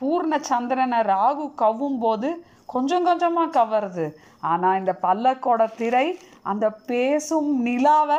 பூர்ண 0.00 0.34
சந்திரனை 0.50 1.00
ராகு 1.10 1.44
கவ்வும் 1.62 1.98
போது 2.04 2.28
கொஞ்சம் 2.72 3.06
கொஞ்சமாக 3.08 3.54
கவருது. 3.58 4.06
ஆனால் 4.52 4.78
இந்த 4.80 4.92
பல்லக்கோட 5.02 5.62
திரை 5.80 6.06
அந்த 6.50 6.66
பேசும் 6.90 7.50
நிலாவை 7.66 8.18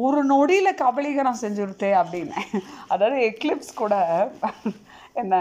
ஒரு 0.00 0.20
நொடியில் 0.32 0.78
கபலீகரம் 0.82 1.40
செஞ்சுருத்தே 1.42 1.90
அப்படின்னு. 2.00 2.38
அதாவது 2.92 3.18
எக்லிப்ஸ் 3.30 3.72
கூட 3.80 3.94
என்ன 5.22 5.34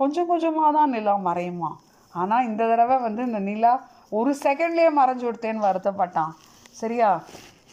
கொஞ்சம் 0.00 0.30
கொஞ்சமாக 0.30 0.70
தான் 0.78 0.92
நிலா 0.96 1.14
மறையுமா? 1.28 1.70
ஆனால் 2.14 2.46
இந்த 2.48 2.62
தடவை 2.70 2.96
வந்து 3.06 3.22
இந்த 3.28 3.40
நிலா 3.48 3.72
ஒரு 4.18 4.32
செகண்ட்லேயே 4.44 4.90
மறைஞ்சு 4.98 5.24
விடுத்தேன்னு 5.26 5.66
வருத்தப்பட்டான். 5.68 6.32
சரியா? 6.80 7.10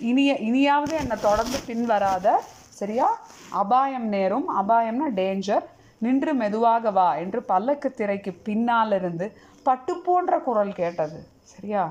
இனிய 0.09 0.31
இனியாவது 0.47 0.93
என்னை 1.03 1.17
தொடர்ந்து 1.27 1.57
பின் 1.67 1.85
வராத 1.91 2.27
சரியா? 2.79 3.07
அபாயம் 3.61 4.07
நேரும் 4.15 4.47
அபாயம்னா 4.61 5.07
டேஞ்சர் 5.19 5.65
நின்று 6.05 6.31
மெதுவாக 6.41 6.91
வா 6.97 7.09
என்று 7.23 7.39
பல்லக்கு 7.51 7.89
திரைக்கு 7.99 8.31
பின்னால் 8.47 8.95
இருந்து 8.99 9.25
பட்டு 9.67 9.93
போன்ற 10.05 10.39
குரல் 10.47 10.73
கேட்டது. 10.79 11.19
சரியா? 11.53 11.83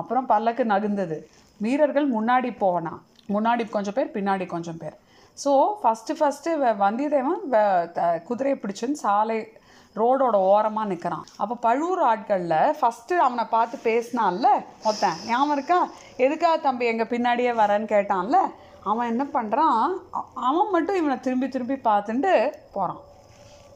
அப்புறம் 0.00 0.28
பல்லக்கு 0.32 0.64
நகுந்தது. 0.72 1.16
வீரர்கள் 1.60 2.06
முன்னாடி 2.16 2.50
போனான் 2.62 3.00
முன்னாடி 3.28 3.70
கொஞ்சம் 3.70 3.94
பேர் 3.94 4.10
பின்னாடி 4.14 4.46
கொஞ்சம் 4.46 4.76
பேர். 4.76 4.96
ஸோ 5.44 5.50
ஃபஸ்ட்டு 5.82 6.16
ஃபஸ்ட்டு 6.20 6.50
வந்தியத்தேவன் 6.80 7.90
த- 7.92 8.20
குதிரையை 8.24 8.60
பிடிச்சுன்னு 8.62 8.92
சாலை 8.92 9.52
ரோடோட 9.96 10.34
ஓரமாக 10.34 10.88
நிற்கிறான் 10.88 11.24
அப்போ 11.36 11.54
பழுவூர் 11.54 12.02
ஆட்களில் 12.02 12.74
ஃபஸ்ட்டு 12.80 13.16
அவனை 13.16 13.44
பார்த்து 13.44 13.78
பேசினான்ல 13.84 14.46
மொத்தன் 14.84 15.18
ஞாபகம் 15.26 15.52
இருக்கா? 15.52 15.88
எதுக்காக 16.16 16.56
தம்பி 16.56 16.86
எங்கள் 16.86 17.06
பின்னாடியே 17.06 17.52
வரேன்னு 17.58 17.88
கேட்டான்ல? 17.94 18.36
அவன் 18.84 19.08
என்ன 19.08 19.24
பண்ணுறான் 19.24 19.88
அவன் 20.34 20.70
மட்டும் 20.70 20.96
இவனை 20.96 21.20
திரும்பி 21.20 21.48
திரும்பி 21.48 21.74
பார்த்துட்டு 21.74 22.52
போகிறான் 22.72 23.00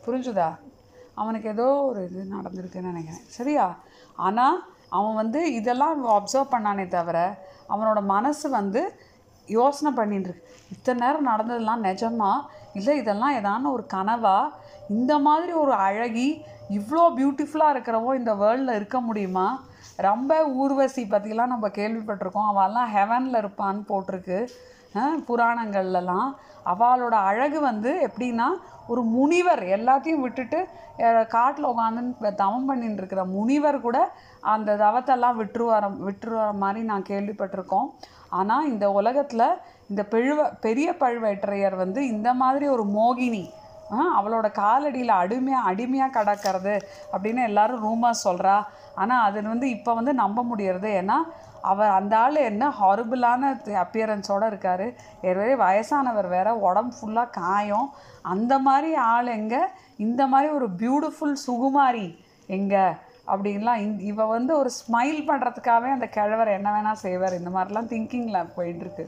புரிஞ்சுதா? 0.06 0.56
அவனுக்கு 1.14 1.48
ஏதோ 1.48 1.62
ஒரு 1.62 2.04
இது 2.04 2.26
நடந்திருக்குன்னு 2.32 2.90
நினைக்கிறேன். 2.92 3.24
சரியா? 3.26 3.76
ஆனால் 4.16 4.66
அவன் 4.88 5.14
வந்து 5.14 5.54
இதெல்லாம் 5.54 6.06
அப்சர்வ் 6.06 6.52
பண்ணானே 6.52 6.88
தவிர 6.88 7.38
அவனோட 7.68 8.02
மனசு 8.02 8.50
வந்து 8.50 9.00
யோசனை 9.46 9.90
பண்ணிட்டுருக்கு 9.98 10.42
இத்தனை 10.70 11.06
நேரம் 11.06 11.28
நடந்ததெல்லாம் 11.30 11.84
நிஜமா 11.84 12.32
இல்லை 12.72 12.96
இதெல்லாம் 12.98 13.34
ஏதான 13.34 13.70
ஒரு 13.72 13.86
கனவா? 13.94 14.38
இந்த 14.88 15.18
மாதிரி 15.18 15.52
ஒரு 15.52 15.72
அழகி 15.72 16.28
இவ்வளோ 16.70 17.04
பியூட்டிஃபுல்லாக 17.16 17.74
இருக்கிறவோ 17.76 18.14
இந்த 18.14 18.34
வேர்ல்டில் 18.34 18.74
இருக்க 18.74 19.00
முடியுமா? 19.00 19.62
ரொம்ப 19.96 20.44
ஊர்வசி 20.62 21.02
பற்றிலாம் 21.10 21.52
நம்ம 21.54 21.68
கேள்விப்பட்டிருக்கோம். 21.68 22.50
அவெல்லாம் 22.52 22.90
ஹெவனில் 22.94 23.40
இருப்பான்னு 23.42 23.82
போட்டிருக்கு. 23.92 24.38
புராணங்கள்லலாம். 25.28 26.28
அவளோட 26.72 27.16
அழகு 27.30 27.58
வந்து 27.68 27.90
எப்படின்னா 28.06 28.48
ஒரு 28.92 29.02
முனிவர் 29.14 29.62
எல்லாத்தையும் 29.76 30.24
விட்டுட்டு 30.24 30.58
காட்டில் 31.34 31.70
உட்காந்து 31.70 32.30
தவம் 32.42 32.66
பண்ணிட்டு 32.68 33.00
இருக்கிற 33.02 33.22
முனிவர் 33.36 33.78
கூட 33.86 33.98
அந்த 34.54 34.76
தவத்தெல்லாம் 34.84 35.38
விட்டுருவார 35.40 35.86
விட்டுருவார 36.06 36.52
மாதிரி 36.62 36.82
நான் 36.90 37.08
கேள்விப்பட்டிருக்கோம். 37.10 37.88
ஆனால் 38.38 38.68
இந்த 38.72 38.86
உலகத்தில் 38.98 39.48
இந்த 39.90 40.02
பெழுவ 40.12 40.48
பெரிய 40.66 40.88
பழுவேட்டரையர் 41.02 41.76
வந்து 41.84 42.00
இந்த 42.14 42.28
மாதிரி 42.42 42.66
ஒரு 42.74 42.84
மோகினி 42.98 43.44
அவளோட 44.18 44.46
காலடியில் 44.62 45.12
அடிமையாக 45.22 45.68
அடிமையாக 45.70 46.14
கிடக்கிறது 46.16 46.74
அப்படின்னு 47.12 47.42
எல்லாரும் 47.50 47.84
ரூமாக 47.86 48.20
சொல்கிறா 48.24 48.56
ஆனால் 49.02 49.24
அது 49.26 49.48
வந்து 49.52 49.66
இப்போ 49.76 49.90
வந்து 49.98 50.12
நம்ப 50.22 50.42
முடியறது. 50.50 50.88
ஏன்னா 51.00 51.18
அவர் 51.70 51.96
அந்த 51.98 52.14
ஆள் 52.24 52.36
என்ன 52.50 52.64
ஹாரிபிளான 52.80 53.50
அப்பியரன்ஸோடு 53.84 54.46
இருக்கார். 54.50 54.86
ஏற்கனவே 55.26 55.54
வயசானவர் 55.64 56.28
வேற 56.36 56.48
உடம்பு 56.68 56.94
ஃபுல்லாக 56.96 57.34
காயம். 57.40 57.88
அந்த 58.34 58.54
மாதிரி 58.66 58.90
ஆள் 59.14 59.28
எங்கே? 59.38 59.62
இந்த 60.06 60.22
மாதிரி 60.32 60.48
ஒரு 60.58 60.68
பியூட்டிஃபுல் 60.82 61.36
சுகுமாரி 61.46 62.06
எங்கே? 62.58 62.86
அப்படின்லாம் 63.32 63.82
இந் 63.84 63.94
இவ 64.10 64.26
வந்து 64.34 64.52
ஒரு 64.60 64.70
ஸ்மைல் 64.80 65.20
பண்ணுறதுக்காகவே 65.28 65.90
அந்த 65.96 66.08
கிழவர் 66.16 66.56
என்ன 66.56 66.68
வேணால் 66.74 67.02
செய்வார். 67.04 67.40
இந்த 67.40 67.52
மாதிரிலாம் 67.56 67.90
திங்கிங்கில் 67.92 68.52
போயிட்டுருக்கு 68.56 69.06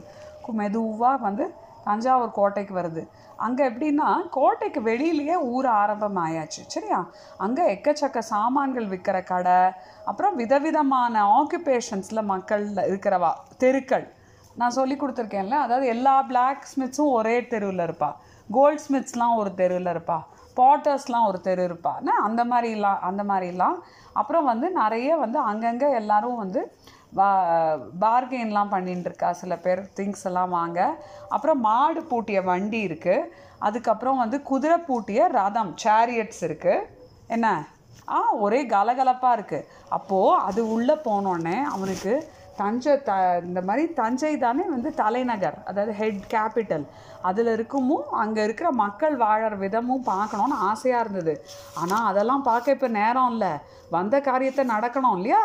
மெதுவாக 0.59 1.23
வந்து 1.25 1.45
தஞ்சாவூர் 1.87 2.37
கோட்டைக்கு 2.37 2.73
வருது. 2.75 3.03
அங்கே 3.45 3.63
எப்படின்னா 3.69 4.07
கோட்டைக்கு 4.37 4.79
வெளியிலேயே 4.81 5.35
ஊர் 5.55 5.67
ஆரம்பம் 5.81 6.19
ஆயாச்சு 6.25 6.61
சரியா? 6.75 6.99
அங்கே 7.45 7.65
எக்கச்சக்க 7.75 8.19
சாமான்கள் 8.33 8.87
விற்கிற 8.93 9.17
கடை 9.23 9.59
அப்புறம் 10.05 10.35
விதவிதமான 10.35 11.23
ஆக்குபேஷன்ஸில் 11.39 12.29
மக்கள் 12.33 12.65
இருக்கிறவா 12.91 13.31
தெருக்கள். 13.63 14.07
நான் 14.59 14.77
சொல்லி 14.79 14.95
கொடுத்துருக்கேன்ல 14.95 15.57
அதாவது 15.65 15.87
எல்லா 15.95 16.15
பிளாக் 16.31 16.67
ஸ்மித்ஸும் 16.71 17.15
ஒரே 17.19 17.35
தெருவில் 17.53 17.83
இருப்பா. 17.87 18.09
கோல்ட் 18.51 18.83
ஸ்மித்ஸ்லாம் 18.85 19.35
ஒரு 19.41 19.51
தெருவில் 19.61 19.91
இருப்பா. 19.93 20.19
பாட்டர்ஸ்லாம் 20.59 21.27
ஒரு 21.27 21.39
தெரு 21.41 21.63
இருப்பா. 21.67 21.91
அந்த 22.27 22.41
மாதிரிலாம் 22.51 23.01
அந்த 23.09 23.23
மாதிரிலாம். 23.29 23.77
அப்புறம் 24.19 24.47
வந்து 24.51 24.67
நிறைய 24.79 25.09
வந்து 25.23 25.39
அங்கங்கே 25.49 25.89
எல்லோரும் 25.99 26.39
வந்து 26.43 26.61
பா 27.17 27.27
பார்கெயின்லாம் 28.03 28.73
பண்ணிட்டு 28.73 29.07
இருக்கா 29.09 29.29
சில 29.41 29.53
பேர் 29.65 29.81
திங்ஸ் 29.97 30.25
எல்லாம் 30.29 30.55
வாங்க. 30.57 30.79
அப்புறம் 31.35 31.59
மாடு 31.67 32.01
பூட்டிய 32.11 32.41
வண்டி 32.49 32.81
இருக்குது 32.87 33.27
அதுக்கப்புறம் 33.67 34.21
வந்து 34.23 34.37
குதிரை 34.49 34.77
பூட்டிய 34.87 35.21
ரதம் 35.39 35.71
சேரியட்ஸ் 35.83 36.41
இருக்குது 36.47 36.85
என்ன? 37.35 37.47
ஆ 38.15 38.19
ஒரே 38.45 38.59
கலகலப்பாக 38.73 39.37
இருக்குது 39.37 39.67
அப்போது 39.97 40.41
அது 40.49 40.61
உள்ளே 40.75 40.95
போனோடனே 41.07 41.57
அவனுக்கு 41.75 42.13
தஞ்சை 42.61 42.93
த 43.07 43.11
இந்த 43.47 43.59
மாதிரி 43.67 43.83
தஞ்சை 43.99 44.31
தானே 44.45 44.63
வந்து 44.73 44.89
தலைநகர் 45.01 45.57
அதாவது 45.69 45.91
ஹெட் 45.99 46.23
கேபிட்டல் 46.33 46.85
அதில் 47.29 47.51
இருக்கமும் 47.55 48.07
அங்கே 48.21 48.41
இருக்கிற 48.47 48.69
மக்கள் 48.81 49.15
வாழற 49.23 49.53
விதமும் 49.63 50.03
பார்க்கணுன்னு 50.09 50.57
ஆசையாக 50.69 51.03
இருந்தது. 51.03 51.33
ஆனால் 51.81 52.07
அதெல்லாம் 52.09 52.47
பார்க்க 52.49 52.75
இப்போ 52.77 52.89
நேரம் 52.99 53.29
இல்லை. 53.33 53.51
வந்த 53.97 54.15
காரியத்தை 54.27 54.65
நடக்கணும் 54.75 55.15
இல்லையா? 55.19 55.43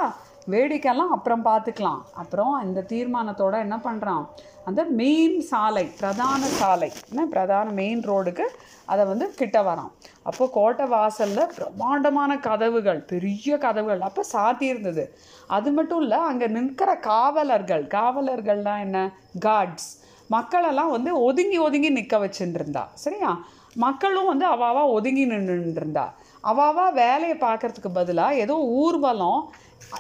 வேடிக்கைலாம் 0.53 1.13
அப்புறம் 1.17 1.45
பார்த்துக்கலாம். 1.45 2.01
அப்புறம் 2.13 2.55
இந்த 2.67 2.85
தீர்மானத்தோட 2.89 3.55
என்ன 3.67 3.77
பண்ணுறான் 3.85 4.25
அந்த 4.65 4.85
மெயின் 5.01 5.41
சாலை 5.41 5.85
பிரதான 6.01 6.43
சாலை 6.59 6.89
என்ன 7.11 7.23
பிரதான 7.27 7.71
மெயின் 7.71 8.03
ரோடுக்கு 8.11 8.47
அதை 8.93 9.03
வந்து 9.07 9.27
கிட்ட 9.41 9.59
வரான். 9.63 9.91
அப்போ 10.23 10.45
கோட்டை 10.53 10.87
வாசலில் 10.87 11.53
பிரம்மாண்டமான 11.57 12.39
கதவுகள் 12.39 13.01
பெரிய 13.13 13.59
கதவுகள் 13.59 14.01
அப்போ 14.01 14.25
சாத்தி 14.33 14.67
இருந்தது. 14.73 15.05
அது 15.47 15.71
மட்டும் 15.73 16.01
இல்லை 16.01 16.19
அங்கே 16.31 16.47
நிற்கிற 16.47 16.91
காவலர்கள் 17.11 17.85
காவலர்கள்லாம் 17.97 18.83
என்ன? 18.87 18.99
கார்ட்ஸ் 19.47 19.91
மக்களெல்லாம் 20.31 20.91
வந்து 20.91 21.11
ஒதுங்கி 21.21 21.59
ஒதுங்கி 21.59 21.91
நிற்க 21.91 22.19
வச்சுட்டு 22.19 22.59
இருந்தா. 22.61 22.85
சரியா? 22.95 23.33
மக்களும் 23.77 24.27
வந்து 24.27 24.47
அவாவா 24.47 24.83
ஒதுங்கி 24.89 25.25
நின்றுருந்தா 25.27 26.05
அவாவா 26.45 26.93
வேலையை 26.93 27.37
பார்க்கறதுக்கு 27.37 27.93
பதிலாக 27.95 28.35
ஏதோ 28.35 28.55
ஊர்வலம் 28.55 29.51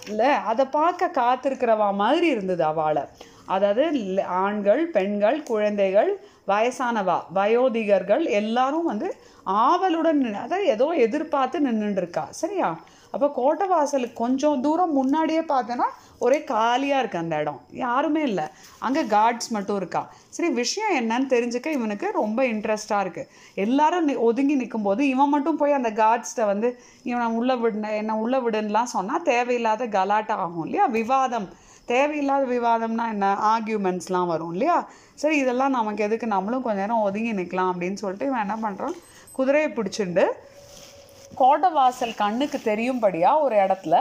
இல்லை 0.06 0.26
அதை 0.26 0.64
பார்க்க 0.66 1.10
காத்திருக்கிறவா 1.14 1.94
மாதிரி 1.94 2.26
இருந்தது 2.26 2.64
அவளை. 2.64 3.02
அதாவது 3.46 3.84
ஆண்கள் 4.26 4.90
பெண்கள் 4.90 5.42
குழந்தைகள் 5.42 6.20
வயசானவா 6.48 7.20
வயோதிகர்கள் 7.34 8.24
எல்லாரும் 8.30 8.84
வந்து 8.84 9.16
ஆவலுடன் 9.46 10.34
அதை 10.34 10.66
ஏதோ 10.66 10.86
எதிர்பார்த்து 10.96 11.60
நின்றுட்டு 11.60 12.24
சரியா? 12.30 12.78
அப்போ 13.10 13.30
கோட்டை 13.30 13.66
வாசலுக்கு 13.66 14.14
கொஞ்சம் 14.14 14.60
தூரம் 14.60 14.92
முன்னாடியே 14.92 15.40
பார்த்தேன்னா 15.40 15.88
ஒரே 16.26 16.38
காலியாக 16.52 17.00
இருக்குது 17.02 17.22
அந்த 17.22 17.34
இடம். 17.42 17.58
யாருமே 17.84 18.22
இல்லை. 18.30 18.46
அங்கே 18.86 19.02
கார்ட்ஸ் 19.14 19.50
மட்டும் 19.56 19.78
இருக்கா. 19.80 20.02
சரி 20.36 20.48
விஷயம் 20.60 20.94
என்னன்னு 21.00 21.28
தெரிஞ்சுக்க 21.34 21.68
இவனுக்கு 21.78 22.06
ரொம்ப 22.20 22.40
இன்ட்ரெஸ்டாக 22.52 23.02
இருக்குது 23.04 23.28
எல்லாரும் 23.64 24.08
ஒதுங்கி 24.28 24.54
நிற்கும்போது 24.62 25.02
இவன் 25.14 25.32
மட்டும் 25.34 25.60
போய் 25.62 25.78
அந்த 25.80 25.90
கார்ட்ஸ்கிட்ட 26.02 26.44
வந்து 26.52 26.70
இவனை 27.10 27.26
உள்ளே 27.40 27.56
விடுன 27.64 27.92
என்ன 28.00 28.16
உள்ளே 28.24 28.40
விடுன்னுலாம் 28.46 28.94
சொன்னால் 28.96 29.26
தேவையில்லாத 29.32 29.88
கலாட்டா 29.98 30.36
ஆகும் 30.46 30.64
இல்லையா? 30.66 30.86
விவாதம். 30.98 31.48
தேவையில்லாத 31.92 32.44
விவாதம்னா 32.54 33.06
என்ன? 33.14 33.26
ஆர்கியூமெண்ட்ஸ்லாம் 33.52 34.30
வரும் 34.32 34.52
இல்லையா? 34.54 34.76
சரி 35.22 35.36
இதெல்லாம் 35.42 35.76
நமக்கு 35.78 36.04
எதுக்கு? 36.06 36.26
நம்மளும் 36.36 36.64
கொஞ்ச 36.66 36.78
நேரம் 36.82 37.04
ஒதுங்கி 37.08 37.32
நிற்கலாம் 37.40 37.70
அப்படின்னு 37.72 38.00
சொல்லிட்டு 38.02 38.28
இவன் 38.30 38.44
என்ன 38.46 38.56
பண்ணுறான் 38.64 38.96
குதிரையை 39.38 39.68
பிடிச்சிண்டு 39.76 40.24
கோட்டை 41.40 41.68
வாசல் 41.76 42.18
கண்ணுக்கு 42.22 42.58
தெரியும்படியாக 42.70 43.44
ஒரு 43.44 43.54
இடத்துல 43.64 43.94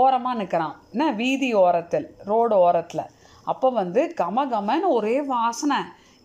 ஓரமாக 0.00 0.38
நிற்கிறான் 0.40 0.76
என்ன? 0.92 1.06
வீதி 1.20 1.48
ஓரத்தில் 1.64 2.06
ரோடு 2.30 2.56
ஓரத்தில். 2.66 3.04
அப்போ 3.52 3.68
வந்து 3.80 4.02
கமகமன்னு 4.20 4.88
ஒரே 4.98 5.16
வாசனை. 5.34 5.80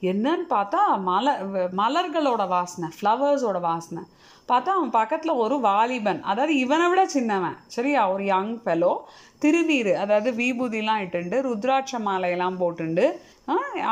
என்னன்னு 0.09 0.45
பார்த்தா 0.53 0.81
மலர் 1.09 1.39
மலர்களோட 1.79 2.43
வாசனை 2.55 2.87
ஃப்ளவர்ஸோட 2.97 3.59
வாசனை. 3.69 4.03
பார்த்தா 4.49 4.73
அவன் 4.77 4.93
பக்கத்தில் 4.97 5.39
ஒரு 5.43 5.55
வாலிபன். 5.65 6.19
அதாவது 6.31 6.53
இவனை 6.63 6.85
விட 6.91 7.01
சின்னவன். 7.15 7.57
சரியா? 7.75 8.01
ஒரு 8.13 8.23
யங் 8.33 8.53
ஃபெலோ 8.65 8.93
திருநீர் 9.43 9.91
அதாவது 10.03 10.29
வீபூதிலாம் 10.41 11.01
இட்டுண்டு 11.05 11.39
ருத்ராட்ச 11.47 11.99
மாலையெல்லாம் 12.07 12.59
போட்டுண்டு 12.61 13.07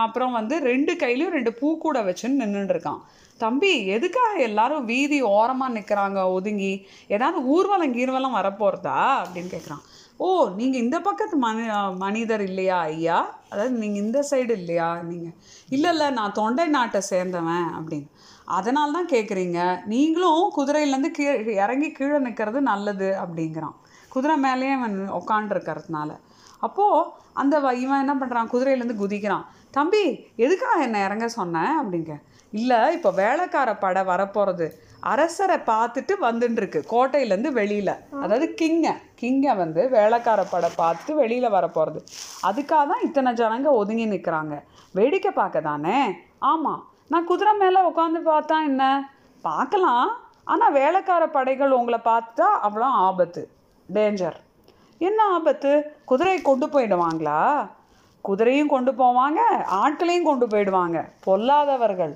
அப்புறம் 0.04 0.34
வந்து 0.40 0.56
ரெண்டு 0.70 0.94
கையிலையும் 1.02 1.36
ரெண்டு 1.38 1.52
பூக்கூட 1.60 1.98
வச்சுன்னு 2.08 2.42
நின்றுட்டு 2.44 2.74
இருக்கான். 2.76 3.02
தம்பி 3.40 3.72
எதுக்காக 3.96 4.34
எல்லாரும் 4.48 4.86
வீதி 4.92 5.18
ஓரமாக 5.36 5.76
நிற்கிறாங்க 5.78 6.20
ஒதுங்கி? 6.38 6.74
ஏதாவது 7.16 7.40
ஊர்வலம் 7.54 7.96
கீர்வலம் 7.98 8.38
வரப்போகிறதா 8.40 8.98
அப்படின்னு 9.22 9.52
கேட்குறான் 9.56 9.84
ஓ 10.26 10.28
நீங்கள் 10.58 10.82
இந்த 10.84 10.98
பக்கத்து 11.08 11.36
மனி 11.46 11.64
மனிதர் 12.04 12.44
இல்லையா 12.50 12.78
ஐயா? 12.92 13.18
அதாவது 13.52 13.74
நீங்கள் 13.82 14.04
இந்த 14.04 14.20
சைடு 14.30 14.54
இல்லையா 14.60 14.90
நீங்கள் 15.10 15.36
இல்லை 15.76 15.90
இல்லை 15.94 16.08
நான் 16.20 16.38
தொண்டை 16.40 16.66
நாட்டை 16.76 17.02
சேர்ந்தவன் 17.10 17.68
அப்படின்னு. 17.78 18.08
அதனால 18.58 18.94
தான் 18.98 19.12
கேட்குறீங்க 19.14 19.60
நீங்களும் 19.94 20.46
குதிரையிலேருந்து 20.58 21.12
கீழே 21.18 21.34
இறங்கி 21.64 21.90
கீழே 21.92 22.20
நிற்கிறது 22.28 22.62
நல்லது 22.72 23.10
அப்படிங்கிறான். 23.24 23.76
குதிரை 24.14 24.36
மேலேயே 24.46 24.74
அவன் 24.80 24.98
உக்காண்டிருக்கிறதுனால. 25.20 26.12
அப்போது 26.66 27.10
அந்த 27.42 27.56
இவன் 27.84 28.02
என்ன 28.04 28.14
பண்ணுறான் 28.22 28.52
குதிரையிலேருந்து 28.54 29.02
குதிக்கிறான். 29.04 29.46
தம்பி 29.78 30.04
எதுக்காக 30.46 30.84
என்னை 30.88 31.00
இறங்க 31.08 31.26
சொன்னேன் 31.40 31.74
அப்படிங்க 31.82 32.14
இல்லை 32.60 32.80
இப்போ 32.96 33.10
வேலைக்கார 33.22 33.70
படை 33.84 34.02
வரப்போகிறது 34.12 34.68
அரசரை 35.12 35.58
பார்த்துட்டு 35.70 36.14
வந்துட்டுருக்கு 36.28 36.80
கோட்டையிலேருந்து 36.92 37.52
வெளியில். 37.60 37.94
அதாவது 38.24 38.46
கிங்கை. 38.60 38.94
கிங்கை 39.22 39.54
வந்து 39.62 39.82
வேலைக்கார 39.98 40.42
படை 40.54 40.70
பார்த்துட்டு 40.82 41.14
வெளியில் 41.22 41.56
வரப்போகிறது 41.58 42.00
அதுக்காக 42.50 42.84
தான் 42.92 43.06
இத்தனை 43.08 43.32
ஜனங்க 43.42 43.72
ஒதுங்கி 43.82 44.06
நிற்கிறாங்க 44.14 44.56
வேடிக்கை 45.00 45.32
பார்க்க 45.42 45.68
தானே 45.70 46.00
ஆமாம் 46.52 46.82
நான் 47.14 47.30
குதிரை 47.32 47.54
மேலே 47.62 47.80
உட்காந்து 47.90 48.20
பார்த்தா 48.32 48.56
என்ன? 48.70 48.84
பார்க்கலாம். 49.44 50.08
ஆனால் 50.54 50.76
வேலைக்கார 50.80 51.24
படைகள் 51.36 51.76
உங்களை 51.78 52.00
பார்த்தா 52.08 52.48
அவ்வளோ 52.66 52.88
ஆபத்து. 53.08 53.42
டேஞ்சர் 53.90 54.38
என்ன 55.02 55.20
ஆபத்து? 55.36 55.72
குதிரையை 56.10 56.40
கொண்டு 56.42 56.68
போயிடுவாங்களா? 56.74 57.40
குதிரையும் 58.26 58.72
கொண்டு 58.74 58.92
போவாங்க 59.02 59.42
ஆட்களையும் 59.82 60.30
கொண்டு 60.30 60.46
போயிடுவாங்க. 60.54 61.00
பொல்லாதவர்கள். 61.28 62.14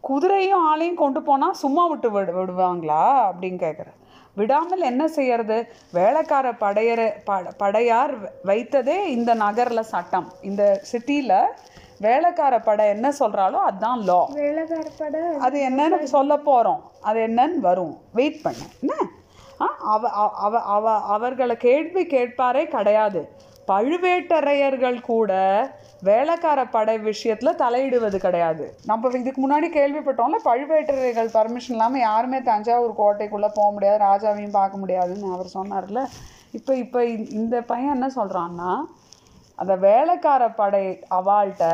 குதிரையும் 0.00 0.66
ஆளையும் 0.74 0.94
கொண்டு 0.94 1.22
போனால் 1.22 1.52
சும்மா 1.52 1.86
விட்டு 1.86 2.10
விடு 2.10 2.46
விடுவாங்களா? 2.46 3.30
அப்படின்னு 3.30 3.72
கேட்குறேன் 3.72 3.98
விடாமல் 4.34 4.80
என்ன 4.80 5.08
செய்யறது? 5.08 5.72
வேலைக்கார 5.92 6.52
படையற 6.52 7.12
பட 7.24 7.50
படையார் 7.50 8.32
வைத்ததே 8.44 9.04
இந்த 9.04 9.34
நகரில் 9.34 9.82
சட்டம். 9.82 10.32
இந்த 10.42 10.80
சிட்டியில் 10.82 11.46
வேலைக்கார 12.00 12.58
படை 12.58 12.88
என்ன 12.88 13.12
சொல்கிறாலோ 13.20 13.50
அதுதான் 13.50 14.00
லா 14.00 14.24
வேலைக்கார 14.32 14.82
படை 14.98 15.20
அது 15.40 15.70
என்னன்னு 15.70 16.02
சொல்ல 16.02 16.36
போகிறோம் 16.36 16.90
அது 17.00 17.20
என்னன்னு 17.20 17.58
வரும். 17.58 17.96
வெயிட் 18.12 18.42
பண்ணு. 18.42 18.58
என்ன? 18.80 18.94
அவ- 19.80 20.30
அவ 20.30 20.60
அவ 20.60 20.90
அவர்களை 20.90 21.56
கேள்வி 21.56 22.06
கேட்பாரே 22.06 22.64
கிடையாது. 22.64 23.28
பழுவேட்டரையர்கள் 23.68 25.00
கூட 25.00 25.32
வேலைக்கார 26.08 26.60
படை 26.74 26.94
விஷயத்தில் 27.08 27.58
தலையிடுவது 27.62 28.18
கிடையாது. 28.26 28.64
நம்ம 28.90 29.10
இதுக்கு 29.18 29.40
முன்னாடி 29.44 29.68
கேள்விப்பட்டோம்ல 29.78 30.38
பழுவேட்டரையர்கள் 30.48 31.34
பர்மிஷன் 31.36 31.76
இல்லாமல் 31.76 32.04
யாருமே 32.08 32.38
தஞ்சாவூர் 32.50 32.94
கோட்டைக்குள்ளே 33.00 33.50
போக 33.58 33.68
முடியாது 33.76 33.98
ராஜாவையும் 34.08 34.56
பார்க்க 34.60 34.82
முடியாதுன்னு 34.82 35.34
அவர் 35.36 35.54
சொன்னார்ல. 35.58 36.02
இப்போ 36.58 36.72
இப்போ 36.84 37.00
இந்த 37.40 37.56
பையன் 37.70 37.94
என்ன 37.96 38.08
சொல்கிறான்னா 38.18 38.70
அந்த 39.62 39.74
வேலைக்கார 39.86 40.42
படை 40.60 40.84
அவாள்கிட்ட 41.18 41.64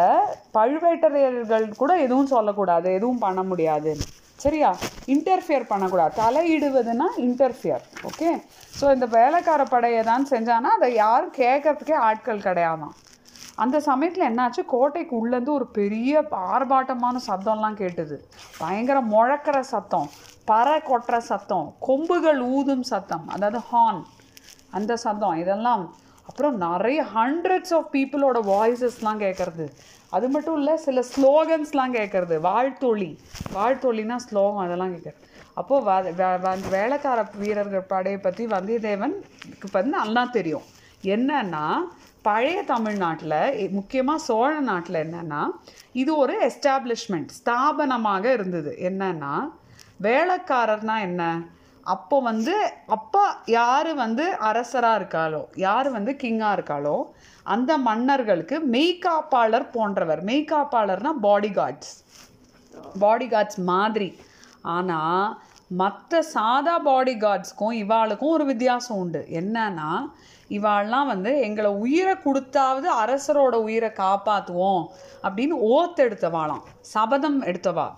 பழுவேட்டரையர்கள் 0.56 1.66
கூட 1.82 1.92
எதுவும் 2.06 2.32
சொல்லக்கூடாது 2.34 2.88
எதுவும் 2.98 3.24
பண்ண 3.26 3.40
முடியாது 3.50 3.92
சரியா? 4.44 4.70
இன்டர்ஃபியர் 5.14 5.70
பண்ணக்கூடாது. 5.70 6.12
தலையிடுவதுன்னா 6.22 7.06
இன்டர்ஃபியர் 7.26 7.84
ஓகே 8.08 8.30
ஸோ 8.78 8.86
இந்த 8.96 9.06
வேலைக்கார 9.18 9.62
படையை 9.74 10.02
தான் 10.12 10.26
செஞ்சானா 10.32 10.70
அதை 10.78 10.88
யாரும் 11.04 11.34
கேட்கறதுக்கே 11.42 11.96
ஆட்கள் 12.08 12.46
கிடையாதான் 12.46 12.94
அந்த 13.56 13.80
சமயத்தில் 13.80 14.34
என்னாச்சு? 14.34 14.64
கோட்டைக்கு 14.66 15.16
உள்ளேருந்து 15.16 15.52
ஒரு 15.52 15.66
பெரிய 15.66 16.22
ஆர்ப்பாட்டமான 16.30 17.16
சத்தம்லாம் 17.26 17.76
கேட்டுது. 17.76 18.18
பயங்கர 18.58 19.00
முழக்கிற 19.02 19.60
சத்தம் 19.60 20.08
பறை 20.44 20.78
கொட்டுற 20.78 21.16
சத்தம் 21.18 21.74
கொம்புகள் 21.80 22.40
ஊதும் 22.40 22.82
சத்தம் 22.82 23.28
அதாவது 23.28 23.60
ஹார்ன் 23.72 24.02
அந்த 24.70 24.96
சத்தம் 24.96 25.34
இதெல்லாம். 25.34 25.94
அப்புறம் 26.28 26.56
நிறைய 26.56 27.04
ஹண்ட்ரட்ஸ் 27.14 27.74
ஆஃப் 27.74 27.88
பீப்புளோட 27.92 28.38
வாய்ஸஸ்லாம் 28.46 29.18
கேட்குறது 29.18 29.68
அது 30.10 30.28
மட்டும் 30.28 30.56
இல்லை 30.56 30.76
சில 30.76 31.00
ஸ்லோகன்ஸ்லாம் 31.00 31.92
கேட்குறது 31.92 32.40
வாழ்த்தொழி. 32.40 33.18
வாழ்த்தொழினா 33.54 34.16
ஸ்லோகம் 34.16 34.64
அதெல்லாம் 34.64 34.96
கேட்குறது 34.96 35.24
அப்போது 35.54 36.12
வ 36.12 36.20
வ- 36.20 36.68
வேலைக்கார 36.68 37.28
வீரர்கள் 37.36 37.80
படையை 37.80 38.20
பற்றி 38.20 38.46
வந்தியத்தேவனுக்கு 38.46 39.66
வந்து 39.72 39.90
நல்லா 39.90 40.24
தெரியும். 40.24 40.62
என்னன்னா 41.02 41.76
பழைய 42.28 42.58
தமிழ்நாட்டில் 42.70 43.34
முக்கியமாக 43.78 44.24
சோழ 44.28 44.52
நாட்டில் 44.70 45.02
என்னென்னா 45.04 45.42
இது 46.02 46.12
ஒரு 46.22 46.34
எஸ்டாப்ளிஷ்மெண்ட் 46.48 47.34
ஸ்தாபனமாக 47.38 48.24
இருந்தது. 48.36 48.72
என்னென்னா 48.88 49.34
வேலைக்காரர்னா 50.06 50.96
என்ன? 51.08 51.22
அப்போ 51.94 52.16
வந்து 52.28 52.54
அப்போ 52.96 53.22
யார் 53.58 53.90
வந்து 54.04 54.24
அரசராக 54.48 54.98
இருக்காளோ 55.00 55.42
யார் 55.66 55.88
வந்து 55.96 56.12
கிங்காக 56.22 56.56
இருக்காளோ 56.56 56.96
அந்த 57.54 57.72
மன்னர்களுக்கு 57.88 58.56
மெய்காப்பாளர் 58.74 59.66
போன்றவர். 59.76 60.22
மெய்காப்பாளர்னால் 60.30 61.20
பாடி 61.26 61.50
கார்ட்ஸ் 61.58 61.92
பாடி 63.02 63.28
கார்ட்ஸ் 63.34 63.60
மாதிரி. 63.72 64.08
ஆனால் 64.76 65.28
மற்ற 65.82 66.22
சாதா 66.34 66.74
பாடி 66.88 67.14
கார்ட்ஸ்க்கும் 67.22 67.76
இவாளுக்கும் 67.82 68.34
ஒரு 68.36 68.44
வித்தியாசம் 68.50 69.00
உண்டு. 69.02 69.22
என்னன்னா 69.40 69.90
இவாள்லாம் 70.48 71.06
வந்து 71.06 71.40
எங்களை 71.40 71.70
உயிரை 71.70 72.14
கொடுத்தாவது 72.24 72.88
அரசரோட 73.02 73.54
உயிரை 73.68 73.90
காப்பாற்றுவோம் 73.90 74.84
அப்படின்னு 75.22 75.56
ஓத்து 75.70 76.02
எடுத்தவாளாம். 76.06 76.62
சபதம் 76.80 77.42
எடுத்தவா. 77.42 77.88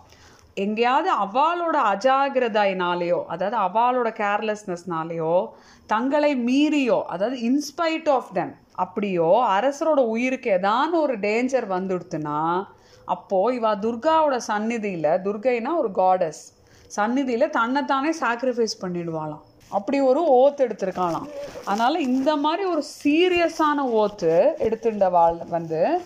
எங்கேயாவது 0.55 1.11
அவளோட 1.25 1.77
அஜாகிரதைனாலேயோ 1.93 3.19
அதாவது 3.27 3.57
அவளோட 3.57 4.09
கேர்லெஸ்னஸ்னாலேயோ 4.23 5.47
தங்களை 5.87 6.37
மீறியோ 6.37 7.03
அதாவது 7.07 7.39
இன்ஸ்பைட் 7.41 8.09
ஆஃப் 8.09 8.33
தெம் 8.33 8.55
அப்படியோ 8.75 9.29
அரசரோட 9.49 10.01
உயிருக்கு 10.07 10.51
ஏதான 10.51 10.91
ஒரு 10.91 11.17
டேஞ்சர் 11.19 11.69
வந்துடுத்துனா 11.77 12.65
அப்போது 13.05 13.59
இவா 13.59 13.73
துர்காவோட 13.85 14.37
சந்நிதியில் 14.37 15.13
துர்கைனா 15.27 15.71
ஒரு 15.77 15.91
காடஸ் 15.95 16.43
சந்நிதியில் 16.87 17.51
தன்னைத்தானே 17.51 18.11
சாக்ரிஃபைஸ் 18.21 18.81
பண்ணிடுவாளாம். 18.81 19.45
அப்படி 19.69 20.01
ஒரு 20.01 20.21
ஓத்து 20.33 20.61
எடுத்திருக்காளாம் 20.61 21.29
அதனால் 21.65 21.99
இந்த 22.01 22.37
மாதிரி 22.37 22.65
ஒரு 22.65 22.83
சீரியஸான 23.05 23.85
ஓத்து 24.01 24.33
எடுத்துட்டவாள் 24.59 25.49
வந்து 25.49 26.01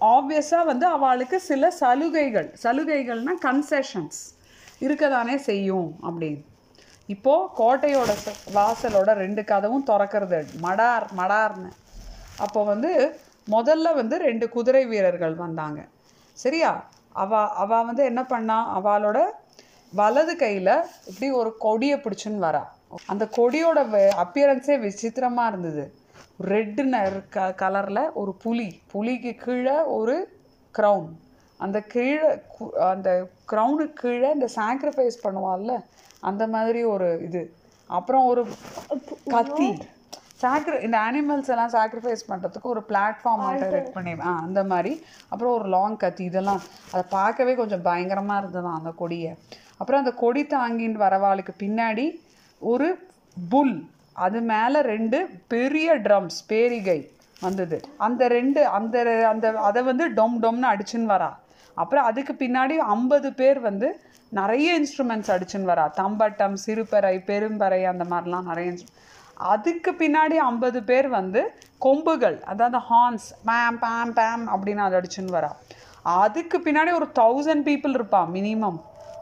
ஆப்வியஸாக 0.00 0.64
வந்து 0.64 0.86
அவளுக்கு 0.86 1.40
சில 1.40 1.70
சலுகைகள். 1.70 2.58
சலுகைகள்னா 2.62 3.34
கன்செஷன்ஸ் 3.44 4.20
இருக்கதானே 4.80 5.36
செய்யும் 5.36 5.98
அப்படின்னு. 6.02 6.42
இப்போது 7.06 7.48
கோட்டையோட 7.58 8.10
வாசலோட 8.54 9.12
ரெண்டு 9.12 9.42
கதவும் 9.42 9.86
திறக்கிறது. 9.86 10.40
மடார் 10.62 11.06
மடார்னு. 11.16 11.70
அப்போ 12.38 12.64
வந்து 12.64 13.20
முதல்ல 13.50 13.94
வந்து 13.94 14.16
ரெண்டு 14.18 14.48
குதிரை 14.48 14.86
வீரர்கள் 14.86 15.34
வந்தாங்க. 15.34 15.86
சரியா? 16.32 16.88
அவ 17.12 17.48
அவ 17.48 17.82
வந்து 17.82 18.04
என்ன 18.04 18.24
பண்ணா? 18.24 18.58
அவளோட 18.78 19.20
வலது 19.92 20.36
கையில் 20.36 20.74
இப்படி 21.06 21.30
ஒரு 21.30 21.56
கொடியை 21.58 21.98
பிடிச்சுன்னு 21.98 22.44
வரா. 22.48 22.64
அந்த 23.12 23.24
கொடியோட 23.36 23.78
அப்பியரன்ஸே 24.24 24.76
விசித்திரமாக 24.84 25.50
இருந்தது. 25.52 25.84
ரெட்டு 26.52 26.82
க 27.36 27.46
கலரில் 27.62 28.02
ஒரு 28.20 28.32
புலி 28.44 28.68
புலிக்கு 28.92 29.32
கீழே 29.44 29.76
ஒரு 29.98 30.16
க்ரௌன் 30.74 31.08
அந்த 31.60 31.78
கீழே 31.94 32.26
அந்த 32.92 33.10
க்ரௌனுக்கு 33.52 33.96
கீழே 34.02 34.28
இந்த 34.36 34.48
சாக்ரிஃபைஸ் 34.56 35.16
பண்ணுவாள்ல 35.26 35.72
அந்த 36.28 36.44
மாதிரி 36.54 36.80
ஒரு 36.94 37.08
இது. 37.28 37.42
அப்புறம் 37.90 38.24
ஒரு 38.30 38.42
கத்தி. 39.34 39.68
சாக்ரி 40.42 40.76
இந்த 40.86 40.98
அனிமல்ஸ் 41.08 41.50
எல்லாம் 41.52 41.72
சாக்ரிஃபைஸ் 41.76 42.22
பண்ணுறதுக்கு 42.30 42.68
ஒரு 42.74 42.82
பிளாட்ஃபார்ம் 42.90 43.44
ரெடி 43.74 43.90
பண்ணி 43.96 44.12
ஆ 44.28 44.32
அந்த 44.46 44.60
மாதிரி. 44.72 44.92
அப்புறம் 45.30 45.54
ஒரு 45.58 45.66
லாங் 45.76 45.96
கத்தி 46.04 46.24
இதெல்லாம். 46.30 46.62
அதை 46.92 47.02
பார்க்கவே 47.16 47.54
கொஞ்சம் 47.60 47.84
பயங்கரமாக 47.88 48.42
இருந்ததாம் 48.42 48.78
அந்த 48.80 48.92
கொடியை. 49.02 49.32
அப்புறம் 49.80 50.02
அந்த 50.02 50.12
கொடி 50.22 50.42
தாங்கின்னு 50.56 51.04
வரவாளுக்கு 51.06 51.54
பின்னாடி 51.64 52.06
ஒரு 52.60 52.88
புல் 53.48 53.76
அது 54.12 54.40
மேலே 54.40 54.80
ரெண்டு 54.80 55.18
பெரிய 55.48 55.88
ட்ரம்ஸ் 55.98 56.38
பேரிகை 56.46 56.98
வந்தது. 57.40 57.80
அந்த 57.96 58.28
ரெண்டு 58.28 58.66
அந்த 58.66 58.96
அந்த 59.32 59.46
அதை 59.68 59.82
வந்து 59.82 60.04
டொம் 60.10 60.38
டொம்னு 60.44 60.70
அடிச்சுன்னு 60.72 61.10
வரா. 61.14 61.30
அப்புறம் 61.74 62.04
அதுக்கு 62.04 62.32
பின்னாடி 62.32 62.76
ஐம்பது 62.94 63.28
பேர் 63.32 63.60
வந்து 63.60 63.88
நிறைய 64.38 64.68
இன்ஸ்ட்ருமெண்ட்ஸ் 64.80 65.32
அடிச்சுன்னு 65.34 65.70
வரா. 65.72 65.84
தம்பட்டம் 65.90 66.56
சிறுபறை 66.56 67.14
பெரும்பறை 67.26 67.80
அந்த 67.92 68.04
மாதிரிலாம் 68.12 68.48
நிறைய 68.50 68.74
அதுக்கு 69.52 69.90
பின்னாடி 69.98 70.36
ஐம்பது 70.50 70.82
பேர் 70.82 71.08
வந்து 71.08 71.42
கொம்புகள் 71.78 72.38
அதாவது 72.42 72.78
ஹார்ன்ஸ் 72.90 73.28
பேம் 73.44 73.78
பேம் 73.78 74.12
பேம் 74.12 74.44
அப்படின்னு 74.54 74.84
அதை 74.86 75.00
அடிச்சுன்னு 75.00 75.36
வரா. 75.38 75.50
அதுக்கு 76.02 76.58
பின்னாடி 76.58 76.92
ஒரு 76.94 77.08
தௌசண்ட் 77.20 77.64
பீப்புள் 77.68 77.96
இருப்பான் 77.98 78.30
மினிமம் 78.32 78.78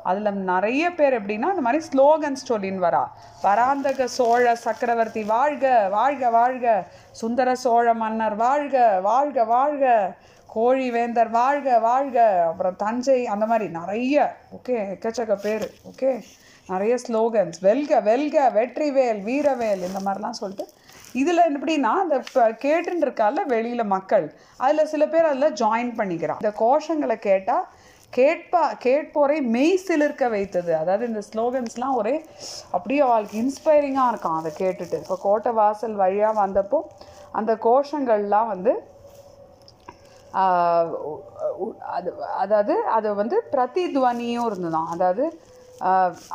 அதில் 0.06 0.32
நிறைய 0.32 0.90
பேர் 0.90 1.22
எப்படின்னா 1.22 1.54
இந்த 1.54 1.60
மாதிரி 1.60 1.84
ஸ்லோகன்ஸ் 1.92 2.50
சொல்லின்னு 2.50 2.84
வரா. 2.86 3.04
பராந்தக 3.42 4.06
சோழ 4.06 4.54
சக்கரவர்த்தி 4.54 5.24
வாழ்க 5.24 5.88
வாழ்க 5.90 6.30
வாழ்க. 6.30 6.84
சுந்தர 7.10 7.54
சோழ 7.54 7.94
மன்னர் 7.94 8.34
வாழ்க 8.34 9.00
வாழ்க 9.00 9.44
வாழ்க. 9.44 10.12
கோழி 10.46 10.90
வேந்தர் 10.90 11.30
வாழ்க 11.30 11.78
வாழ்க. 11.78 12.44
அப்புறம் 12.46 12.76
தஞ்சை 12.76 13.26
அந்த 13.26 13.46
மாதிரி 13.46 13.70
நிறைய 13.70 14.36
ஓகே 14.56 14.70
எக்கச்சக்க 14.70 15.34
பேர் 15.34 15.72
ஓகே 15.92 16.22
நிறைய 16.66 16.96
ஸ்லோகன்ஸ் 17.08 17.52
வெல்க 17.60 18.00
வெல்க 18.00 18.50
வெற்றிவேல் 18.54 19.22
வீரவேல் 19.22 19.86
இந்த 19.86 20.00
மாதிரிலாம் 20.04 20.30
சொல்லிட்டு. 20.30 20.72
இதில் 21.12 21.40
எப்படின்னா 21.40 22.02
இந்த 22.02 22.22
ப- 22.32 22.50
கேட்டுன்னு 22.50 23.00
இருக்கால 23.00 23.44
வெளியில் 23.44 23.84
மக்கள். 23.84 24.34
அதில் 24.56 24.86
சில 24.86 25.06
பேர் 25.06 25.24
அதில் 25.24 25.52
ஜாயின் 25.52 25.98
பண்ணிக்கிறான் 25.98 26.44
இந்த 26.44 26.52
கோஷங்களை 26.58 27.14
கேட்டால் 27.14 27.66
கேட்பா 28.12 28.62
கேட்போரை 28.84 29.38
மெய் 29.54 29.82
சிலிர்க்க 29.86 30.28
வைத்தது. 30.34 30.72
அதாவது 30.82 31.04
இந்த 31.10 31.22
ஸ்லோகன்ஸ்லாம் 31.30 31.96
ஒரே 32.00 32.14
அப்படியே 32.76 33.00
அவளுக்கு 33.06 33.36
இன்ஸ்பைரிங்காக 33.44 34.10
இருக்கும் 34.12 34.38
அதை 34.40 34.52
கேட்டுட்டு. 34.62 34.98
இப்போ 35.02 35.16
கோட்டை 35.26 35.52
வாசல் 35.60 35.96
வழியாக 36.02 36.40
வந்தப்போ 36.44 36.80
அந்த 37.40 37.54
கோஷங்கள்லாம் 37.66 38.52
வந்து 38.54 38.74
அது 41.96 42.10
அதாவது 42.42 42.74
அது 42.96 43.08
வந்து 43.20 43.36
பிரதித்வனியும் 43.52 44.46
இருந்ததாம். 44.50 44.88
அதாவது 44.94 45.24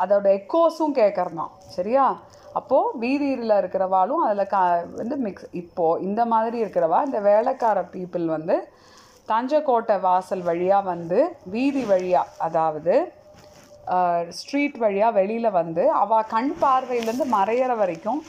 அதோட 0.03 0.27
எக்கோஸும் 0.39 0.95
கேட்குறதான் 0.99 1.51
சரியா? 1.77 2.05
அப்போது 2.59 2.95
வீதியில் 3.03 3.59
இருக்கிறவாளும் 3.61 4.23
அதில் 4.27 4.51
கா 4.53 4.61
வந்து 4.99 5.15
மிக்ஸ் 5.25 5.49
இப்போது 5.61 6.01
இந்த 6.07 6.21
மாதிரி 6.33 6.57
இருக்கிறவா? 6.63 6.99
இந்த 7.07 7.19
வேலைக்கார 7.29 7.79
பீப்புள் 7.93 8.25
வந்து 8.37 8.55
தஞ்சக்கோட்டை 9.31 9.97
வாசல் 10.07 10.45
வழியாக 10.49 10.87
வந்து 10.91 11.19
வீதி 11.55 11.83
வழியாக 11.91 12.33
அதாவது 12.47 12.95
ஸ்ட்ரீட் 14.39 14.77
வழியாக 14.83 15.15
வெளியில் 15.19 15.55
வந்து 15.61 15.83
அவள் 16.01 16.29
கண் 16.33 16.53
பார்வையிலேருந்து 16.63 17.27
மறையிற 17.37 17.71
வரைக்கும் 17.81 18.21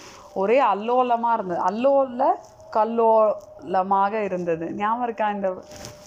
ஒரே 0.42 0.58
அல்லோலமாக 0.72 1.36
இருந்தது. 1.38 1.60
அல்லோல 1.70 2.28
கல்லோலமாக 2.76 4.12
இருந்தது. 4.28 4.66
ஞாபகம் 4.80 5.04
இருக்கா 5.06 5.26
இந்த 5.36 5.48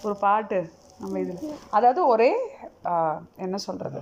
ஒரு 0.06 0.16
பாட்டு? 0.26 0.60
நம்ம 1.02 1.20
இதில். 1.24 1.42
அதாவது 1.78 2.02
ஒரே 2.14 2.32
என்ன 3.46 3.58
சொல்கிறது 3.68 4.00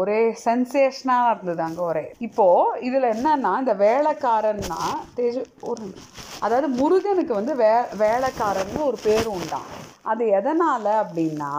ஒரே 0.00 0.20
சென்சேஷனாக 0.44 1.32
இருந்தது 1.32 1.62
அங்கே 1.66 1.82
ஒரே. 1.90 2.04
இப்போது 2.26 2.80
இதில் 2.86 3.06
என்னன்னா 3.14 3.52
இந்த 3.62 3.74
வேலைக்காரன்னா 3.86 4.80
தேஜு 5.18 5.42
ஒரு 5.70 5.84
அதாவது 6.46 6.68
முருகனுக்கு 6.80 7.34
வந்து 7.34 7.54
வே 7.62 7.72
வேலைக்காரன்னு 8.04 8.80
ஒரு 8.88 8.98
பேர் 9.06 9.28
உண்டாம். 9.36 9.66
அது 10.12 10.24
எதனால் 10.38 10.90
அப்படின்னா 11.02 11.52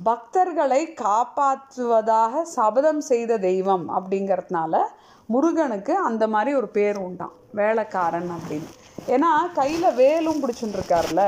பக்தர்களை 0.00 0.82
காப்பாற்றுவதாக 1.04 2.42
சபதம் 2.56 3.02
செய்த 3.10 3.38
தெய்வம் 3.48 3.86
அப்படிங்கிறதுனால 3.96 4.82
முருகனுக்கு 5.28 5.94
அந்த 6.08 6.24
மாதிரி 6.34 6.52
ஒரு 6.60 6.68
பேர் 6.76 6.98
உண்டாம் 7.06 7.34
வேலைக்காரன் 7.60 8.30
அப்படின்னு. 8.36 8.70
ஏன்னா 9.14 9.32
கையில் 9.60 9.96
வேலும் 10.02 10.40
பிடிச்சுட்டுருக்காருல 10.42 11.22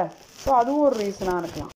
ஸோ 0.45 0.51
அதுவும் 0.61 0.87
ஒரு 0.89 0.97
ரீசனாக 1.05 1.43
இருக்கலாம். 1.43 1.75